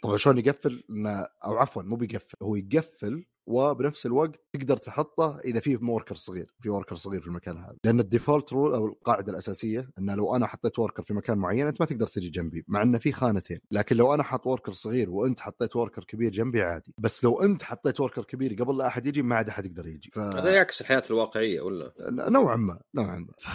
[0.03, 5.59] طبعا شلون يقفل؟ انه أو عفوا مو بيقفل هو يقفل وبنفس الوقت تقدر تحطه إذا
[5.59, 7.75] في worker صغير في worker صغير في المكان هذا.
[7.83, 11.67] لأن ال default rule أو القاعدة الأساسية إن لو أنا حطيت worker في مكان معين
[11.67, 13.59] أنت ما تقدر تجي جنبي مع انه في خانتين.
[13.71, 16.93] لكن لو أنا حط worker صغير وأنت حطيت worker كبير جنبي عادي.
[16.97, 20.09] بس لو أنت حطيت worker كبير قبل لا أحد يجي ما عاد أحد يقدر يجي.
[20.13, 20.19] ف...
[20.19, 23.33] هذا يعكس الحياة الواقعية ولا؟ نوعا ما نوعا ما.
[23.37, 23.49] ف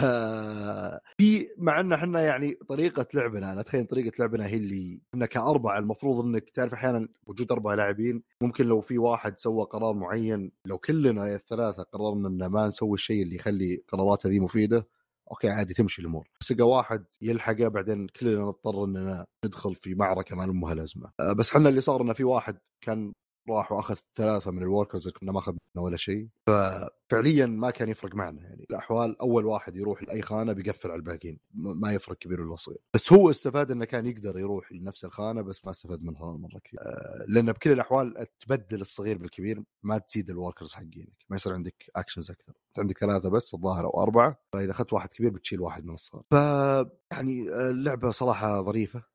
[1.17, 5.79] في مع إن إحنا يعني طريقة لعبنا أنا اتخيل طريقة لعبنا هي اللي إحنا كأربعة
[5.79, 10.51] المفروض إنك تعرف أحيانا وجود أربع لاعبين ممكن لو في واحد سوى قرار معين.
[10.65, 14.87] لو كلنا الثلاثة قررنا إن ما نسوي الشيء اللي يخلي قراراته ذي مفيدة
[15.31, 16.29] أوكي عادي تمشي الأمور.
[16.41, 21.11] بس إذا واحد يلحقه بعدين كلنا نضطر إننا ندخل في معركة ما لها لازمة.
[21.19, 23.13] أه، بس إحنا اللي صار انه في واحد كان
[23.49, 26.27] راح وأخذ ثلاثة من ال workers اللي كنا ما أخذنا ولا شيء.
[26.47, 28.65] ففعليا ما كان يفرق معنا يعني.
[28.69, 31.39] الأحوال أول واحد يروح لأي خانة بيقفل على الباقيين.
[31.53, 35.41] م- ما يفرق كبير ولا صغير بس هو استفاد إنه كان يقدر يروح لنفس الخانة
[35.41, 36.79] بس ما استفاد منها مرة كثير.
[36.81, 41.25] آه، لأن بكل الأحوال تبدل الصغير بالكبير ما تزيد ال workers حقينك.
[41.29, 42.53] ما يصير عندك actions أكثر.
[42.77, 44.37] عندك ثلاثة بس الظاهر أو أربعة.
[44.53, 46.23] فإذا أخذت واحد كبير بتشيل واحد من الصغار.
[46.31, 46.33] ف
[47.11, 49.10] يعني آه، اللعبة صراحة ظريفة.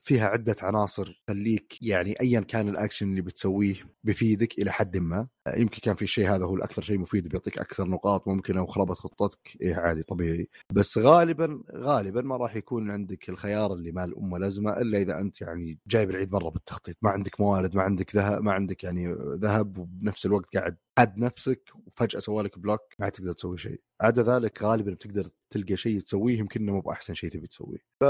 [0.00, 3.74] فيها عدة عناصر تخليك يعني ايا كان الأكشن اللي بتسويه
[4.04, 5.28] بيفيدك إلى حد ما.
[5.46, 8.66] آه، يمكن كان في شيء هذا هو الأكثر شيء مفيد بيعطيك أكثر نقاط ممكن لو
[8.66, 10.48] خربت خطتك إيه عادي طبيعي.
[10.72, 15.40] بس غالبا غالبا ما راح يكون عندك الخيار اللي ما له لازمة إلا إذا أنت
[15.40, 16.96] يعني جايب العيد مرة بالتخطيط.
[17.02, 21.62] ما عندك موارد ما عندك ذهب ما عندك يعني ذهب وبنفس الوقت قاعد عد نفسك
[21.86, 23.80] وفجأة سوى لك block ما تقدر تسوي شيء.
[24.00, 27.78] عدا ذلك غالبا بتقدر تلقى شيء تسويه يمكن مو بأحسن شيء تبي تسويه.
[28.00, 28.04] ف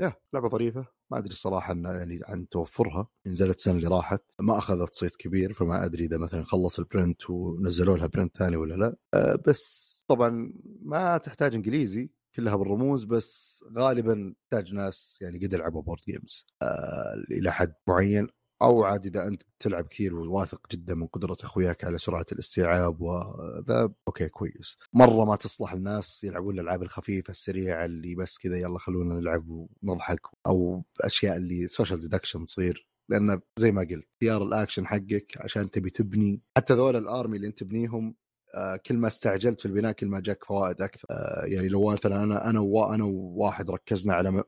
[0.00, 0.86] يا لعبة ظريفة.
[1.10, 3.08] ما أدري الصراحة إن يعني عن توفرها.
[3.26, 4.22] نزلت السنة اللي راحت.
[4.40, 8.56] ما أخذت صيت كبير فما أدري إذا مثلا خلص ال print ونزلوا لها print ثاني
[8.56, 8.96] ولا لا.
[9.14, 15.82] أه بس طبعا ما تحتاج إنجليزي كلها بالرموز بس غالبا تحتاج ناس يعني قد لعبوا
[15.82, 18.26] board games أه إلى حد معين.
[18.62, 23.92] أو عاد إذا أنت تلعب كثير وواثق جدا من قدرة أخوياك على سرعة الاستيعاب وذا
[24.08, 24.76] أوكي كويس.
[24.92, 30.20] مرة ما تصلح الناس يلعبون الألعاب الخفيفة السريعة اللي بس كذا يلا خلونا نلعب ونضحك
[30.46, 32.88] أو أشياء اللي social deduction تصير.
[33.10, 36.40] لأن زي ما قلت اختيار الأكشن حقك عشان تبي تبني.
[36.56, 38.14] حتى ذول ال army اللي أنت تبنيهم
[38.54, 41.08] آه، كل ما استعجلت في البناء كل ما جاك فوائد أكثر.
[41.10, 44.44] آه، يعني لو مثلا أنا أنا و- أنا وواحد ركزنا على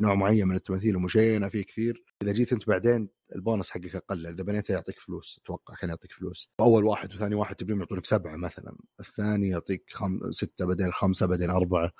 [0.00, 2.04] نوع معين من التماثيل ومشينا فيه كثير.
[2.22, 6.50] إذا جيت أنت بعدين البونص حقك أقل إذا بنيته يعطيك فلوس أتوقع كان يعطيك فلوس.
[6.60, 10.30] اول واحد وثاني واحد تبيهم يعطونك سبعة مثلا الثاني يعطيك خم...
[10.30, 11.92] ستة بعدين خمسة بعدين أربعة.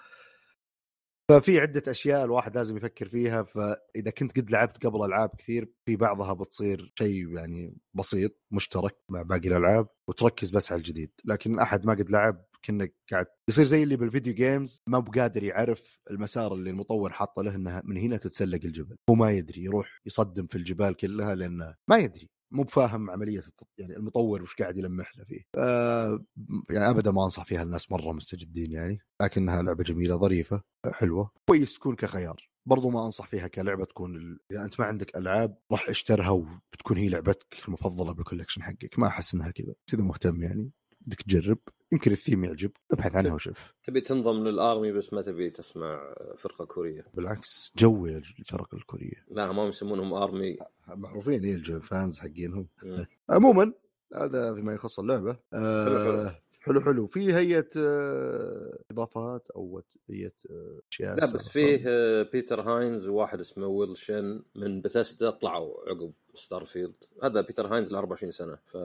[1.30, 5.96] ففي عدة أشياء الواحد لازم يفكر فيها فإذا كنت قد لعبت قبل ألعاب كثير في
[5.96, 11.10] بعضها بتصير شيء يعني بسيط مشترك مع باقي الألعاب وتركز بس على الجديد.
[11.24, 16.00] لكن أحد ما قد لعب كأنك قاعد يصير زي اللي بالفيديو جيمز ما بقادر يعرف
[16.10, 18.96] المسار اللي المطور حاطه له إنها من هنا تتسلق الجبل.
[19.10, 23.68] هو ما يدري يروح يصدم في الجبال كلها لأنه ما يدري مو بفاهم عملية التط...
[23.78, 25.42] يعني المطور وش قاعد يلمح له فيه.
[25.52, 25.56] ف...
[26.70, 31.74] يعني ابدا ما أنصح فيها الناس مرة مستجدين يعني لكنها لعبة جميلة ظريفة حلوة كويس
[31.74, 32.48] تكون كخيار.
[32.68, 34.38] برضو ما أنصح فيها كلعبة تكون ال...
[34.50, 38.98] إذا أنت ما عندك ألعاب راح اشترها وبتكون هي لعبتك المفضلة بال collection حقك.
[38.98, 40.70] ما أحس إنها كذا اذا مهتم يعني.
[41.00, 41.58] بدك تجرب.
[41.92, 42.70] يمكن الثيم يعجب.
[42.92, 43.74] ابحث عنها وشوف.
[43.82, 47.04] تبي تنضم لل army بس ما تبي تسمع فرقة كورية.
[47.14, 49.24] بالعكس جوي الفرق الكورية.
[49.30, 50.56] لا ما يسمونهم army.
[50.88, 52.68] معروفين هي الجو fans حقينهم.
[53.30, 53.72] عموما
[54.14, 55.36] هذا فيما يخص اللعبة.
[55.52, 57.06] آه حلو حلو.
[57.06, 63.40] في هيئة آه إضافات أو هيئة آه، أشياء لا بس فيه آه، بيتر هاينز وواحد
[63.40, 68.76] اسمه ويل شن من Bethesda طلعوا عقب Starfield هذا بيتر هاينز له 24 سنة ف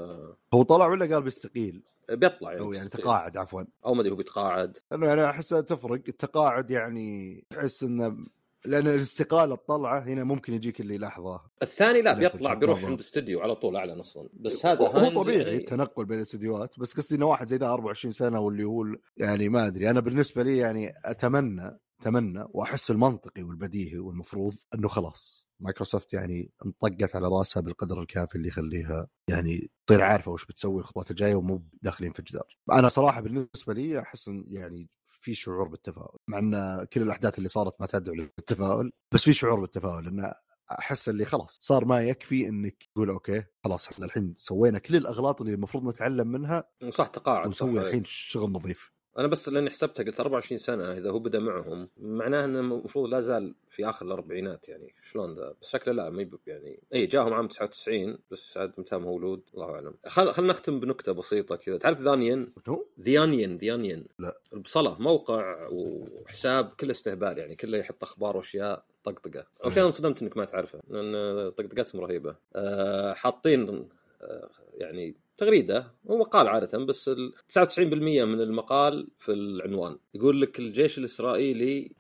[0.54, 3.04] هو طلع ولا قال بيستقيل؟ بيطلع أو يعني بيستقيل.
[3.04, 3.64] تقاعد عفوا.
[3.86, 4.78] أو ما أدري هو بيتقاعد.
[4.92, 6.02] لأنه يعني أحسها تفرق.
[6.08, 8.18] التقاعد يعني تحس إنه
[8.66, 12.86] لأن الاستقاله الطلعة هنا ممكن يجيك اللي لحظه الثاني لا بيطلع بيروح.
[12.86, 16.94] عند استوديو على طول أعلن أصلا بس هذا هو طبيعي يعني- التنقل بين الاستديوهات بس
[16.94, 18.86] قصدي إنه واحد زي ذا 24 سنة واللي هو
[19.18, 25.48] يعني ما أدري أنا بالنسبة لي يعني أتمنى أتمنى وأحس المنطقي والبديهي والمفروض إنه خلاص
[25.60, 31.12] مايكروسوفت يعني انطقت على رأسها بالقدر الكافي اللي يخليها يعني تصير عارفة وش بتسوي الخطوات
[31.12, 32.58] الجاية ومو داخلين في جدار.
[32.72, 34.90] أنا صراحة بالنسبة لي أحس يعني
[35.22, 39.60] في شعور بالتفاؤل مع إن كل الأحداث اللي صارت ما تدعو للتفاؤل بس في شعور
[39.60, 40.34] بالتفاؤل انه
[40.80, 45.42] أحس اللي خلاص صار ما يكفي إنك تقول أوكي خلاص إحنا الحين سوينا كل الأغلاط
[45.42, 47.82] اللي المفروض نتعلم منها صح تقاعد ونسوي.
[47.88, 52.46] الحين شغل نظيف أنا بس لأني حسبتها قلت 24 سنة إذا هو بدأ معهم معناه
[52.46, 54.96] إنه المفروض لا زال في آخر الأربعينات يعني.
[55.02, 59.44] شلون ذا؟ بس شكله لا ما يعني اي جاهم عام 99 بس عاد متى مولود
[59.54, 59.94] الله أعلم.
[60.08, 61.78] خل خلينا نختم بنكتة بسيطة كذا.
[61.78, 64.40] تعرف The Onion هو The Onion لا.
[64.54, 69.48] البصله موقع وحساب كله استهبال يعني كله يحط أخبار وأشياء طقطقة.
[69.64, 72.36] أول شيء انصدمت إنك ما تعرفه لأن طقطقتهم رهيبة.
[72.56, 73.90] أه حاطين
[74.22, 79.98] أه يعني تغريده هو مقال عادة بس ال 99% من المقال في العنوان.
[80.14, 81.92] يقول لك الجيش الإسرائيلي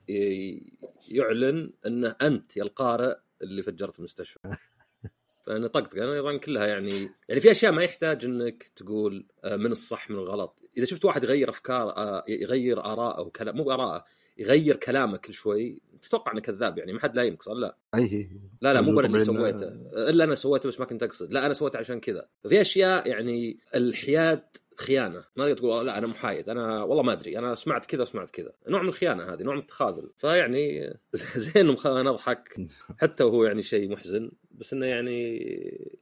[1.11, 4.39] يعلن انه أنت يا القارئ اللي فجرت المستشفى.
[5.45, 6.03] فأنا طقطقة.
[6.03, 10.17] أنا طبعا كلها يعني يعني في أشياء ما يحتاج إنك تقول آه، من الصح من
[10.17, 10.63] الغلط.
[10.77, 14.05] إذا شفت واحد يغير أفكار آه، يغير آراءه وكلام مو بآراءه
[14.41, 15.81] يغير كلامه كل شوي.
[16.01, 18.29] تتوقع أنه كذاب يعني ما حد لايمك صار لا أي
[18.61, 19.67] لا لا مو أنا اللي سويته.
[20.09, 21.33] إلا أنا سويته بس ما كنت أقصد.
[21.33, 22.27] لا أنا سويته عشان كذا.
[22.43, 24.43] ففي أشياء يعني الحياد
[24.77, 25.23] خيانة.
[25.35, 26.49] ما تقدر تقول لا أنا محايد.
[26.49, 27.37] أنا والله ما أدري.
[27.37, 28.51] أنا سمعت كذا وسمعت كذا.
[28.67, 30.11] نوع من الخيانة هذه نوع من التخاذل.
[30.17, 30.93] فيعني
[31.35, 32.57] زين خلونا نضحك
[33.01, 34.31] حتى وهو يعني شيء محزن.
[34.53, 35.39] بس إنه يعني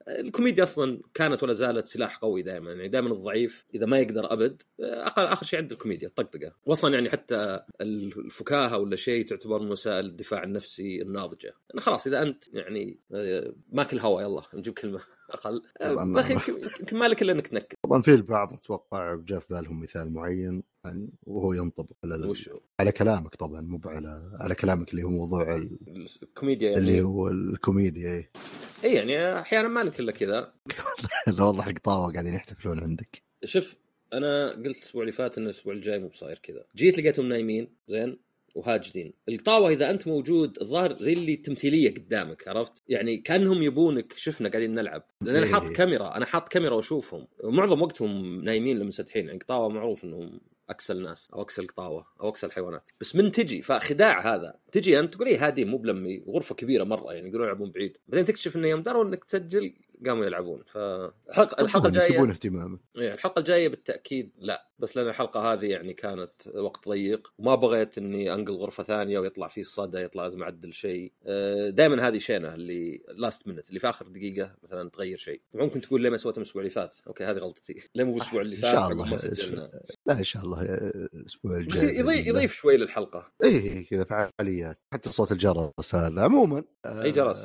[0.07, 2.71] الكوميديا أصلا كانت ولا زالت سلاح قوي دائما.
[2.71, 6.51] يعني دائما الضعيف إذا ما يقدر أبد أقل آخر شيء عند الكوميديا الطقطقة.
[6.65, 11.53] واصلا يعني حتى الفكاهة ولا شيء تعتبر من وسائل الدفاع النفسي الناضجة.
[11.73, 15.61] إنه خلاص إذا أنت يعني آه، ماكل هوا يلا نجيب كلمة أقل.
[15.81, 17.75] أخي يمكن ما لك إلا إنك تنكد.
[17.83, 20.63] طبعا في البعض أتوقع جاء في بالهم مثال معين.
[20.85, 22.49] يعني وهو ينطبق على وش؟
[22.79, 27.27] على كلامك طبعا مو على على كلامك اللي هو موضوع ال- الكوميديا اللي يعني هو
[27.27, 28.29] الكوميديا اي
[28.83, 30.53] اي يعني أحيانا ما لك إلا كذا.
[31.37, 33.23] لا والله حق طاوة قاعدين يحتفلون عندك.
[33.43, 33.75] شوف
[34.13, 36.65] أنا قلت الأسبوع اللي فات إن الأسبوع الجاي مو بصاير كذا.
[36.75, 38.17] جيت لقيتهم نايمين زين
[38.55, 39.13] وهاجدين.
[39.29, 44.75] القطاوه إذا أنت موجود الظاهر زي اللي تمثيلية قدامك عرفت؟ يعني كأنهم يبونك شفنا قاعدين
[44.75, 45.03] نلعب.
[45.21, 45.73] لأن أنا حاط إيه.
[45.73, 47.27] كاميرا أنا حاط كاميرا وأشوفهم.
[47.43, 50.39] ومعظم وقتهم نايمين لمنسدحين يعني قطاوه معروف إنهم
[50.69, 52.89] أكسل ناس أو أكسل قطاوة أو أكسل حيوانات.
[53.01, 57.13] بس من تجي فخداع هذا تجي انت تقول إيه هادي مو بلمي غرفة كبيرة مرة
[57.13, 57.97] يعني يقولون يلعبون بعيد.
[58.07, 59.73] بعدين تكتشف انه يوم دروا إنك تسجل
[60.07, 60.63] قاموا يلعبون.
[60.65, 62.79] فالحلقه الحلقة الجايه يبون اهتمامك.
[62.97, 67.97] إيه، الحلقة الجايه بالتأكيد لا بس لأن الحلقة هذه يعني كانت وقت ضيق وما بغيت
[67.97, 71.13] إني أنقل غرفة ثانية ويطلع فيه الصدى يطلع لازم أعدل شيء.
[71.69, 75.41] دائما هذه شينة اللي لاست منت اللي في آخر دقيقة مثلا تغير شيء.
[75.53, 77.73] ممكن تقول ليه ما سويتها الأسبوع اللي فات؟ أوكي هذه غلطتي.
[77.95, 79.69] ليه مو الأسبوع اللي ان فات؟ شاء عقب الله؟
[80.05, 80.63] لا إن شاء الله
[81.13, 83.31] الأسبوع الجاي بس يضيف, يضيف شوي للحلقة.
[83.43, 87.37] اي كذا فعاليات حتى صوت الجرس هذا عموما أي جرس؟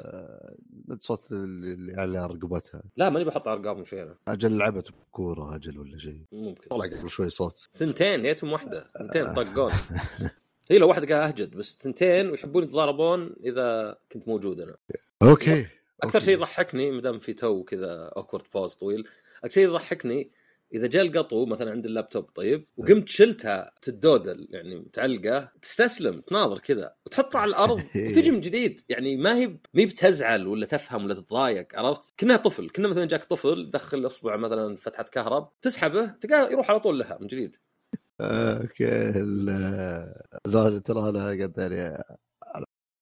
[1.01, 2.83] صوت اللي على رقبتها.
[2.97, 4.17] لا ماني بحط أرقام شيء أنا.
[4.29, 6.21] أجل لعبت بكورة أجل ولا شيء.
[6.33, 6.69] ممكن.
[6.69, 7.69] طلع قبل شوي صوت.
[7.73, 9.73] ثنتين جيتهم واحدة ثنتين طقون.
[10.71, 14.77] هي لو واحدة قاعد أهجد بس ثنتين ويحبون يتضاربون إذا كنت موجود أنا.
[15.23, 15.67] أوكي.
[16.03, 16.21] أكثر.
[16.21, 19.09] شيء يضحكني ما دام في تو كذا اوكورد باوز طويل
[19.45, 20.31] أكثر شيء يضحكني
[20.75, 26.95] إذا جاء القطو مثلا عند اللابتوب طيب وقمت شلتها تدودل يعني متعلقة تستسلم تناظر كذا
[27.07, 28.81] وتحطها على الأرض وتجي من جديد.
[28.89, 33.05] يعني ما هي ما هي بتزعل ولا تفهم ولا تتضايق عرفت؟ كنه طفل كنه مثلا
[33.05, 37.57] جاك طفل دخل اصبع مثلا فتحة كهرب تسحبه تلقاه يروح على طول لها من جديد.
[38.21, 40.15] okay ال-
[40.47, 42.03] لا ترى أنا قد يعني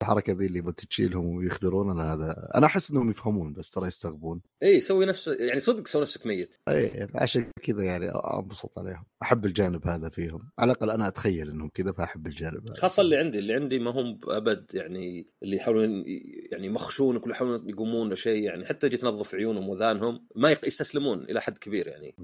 [0.03, 4.41] الحركة ذي اللي بتشيلهم ويخدرون أنا هذا أنا أحس إنهم يفهمون بس ترى يستغبون.
[4.63, 6.57] اي سوي نفس يعني صدق سوي نفسك ميت.
[6.69, 9.05] اي عشان كذا يعني أنبسط عليهم.
[9.23, 10.51] أحب الجانب هذا فيهم.
[10.59, 12.77] على الأقل أنا أتخيل إنهم كذا فأحب الجانب هذا.
[12.77, 16.05] خاصة اللي عندي اللي عندي ما هم أبد يعني اللي يحاولون
[16.53, 21.41] يعني يمخشونك ولا يحاولون يقومون لشيء يعني حتى تجي تنظف عيونهم وأذانهم ما يستسلمون إلى
[21.41, 22.15] حد كبير يعني.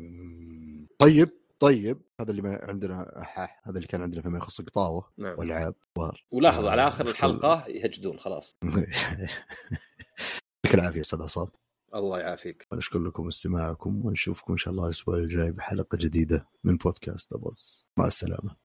[0.99, 1.29] طيب.
[1.59, 5.39] طيب هذا اللي ما عندنا ح- هذا اللي كان عندنا فيما يخص القطاوه نعم.
[5.39, 5.75] والعاب
[6.31, 7.11] ولاحظ على آه، آخر شكراً.
[7.11, 8.57] الحلقة يهجدون خلاص.
[8.63, 9.31] يعطيك
[10.75, 11.47] العافية أستاذ عصام.
[11.95, 12.67] الله يعافيك.
[12.73, 18.07] ونشكر لكم استماعكم ونشوفكم إن شاء الله الأسبوع الجاي بحلقة جديدة من بودكاست ابوس مع
[18.07, 18.57] السلامة.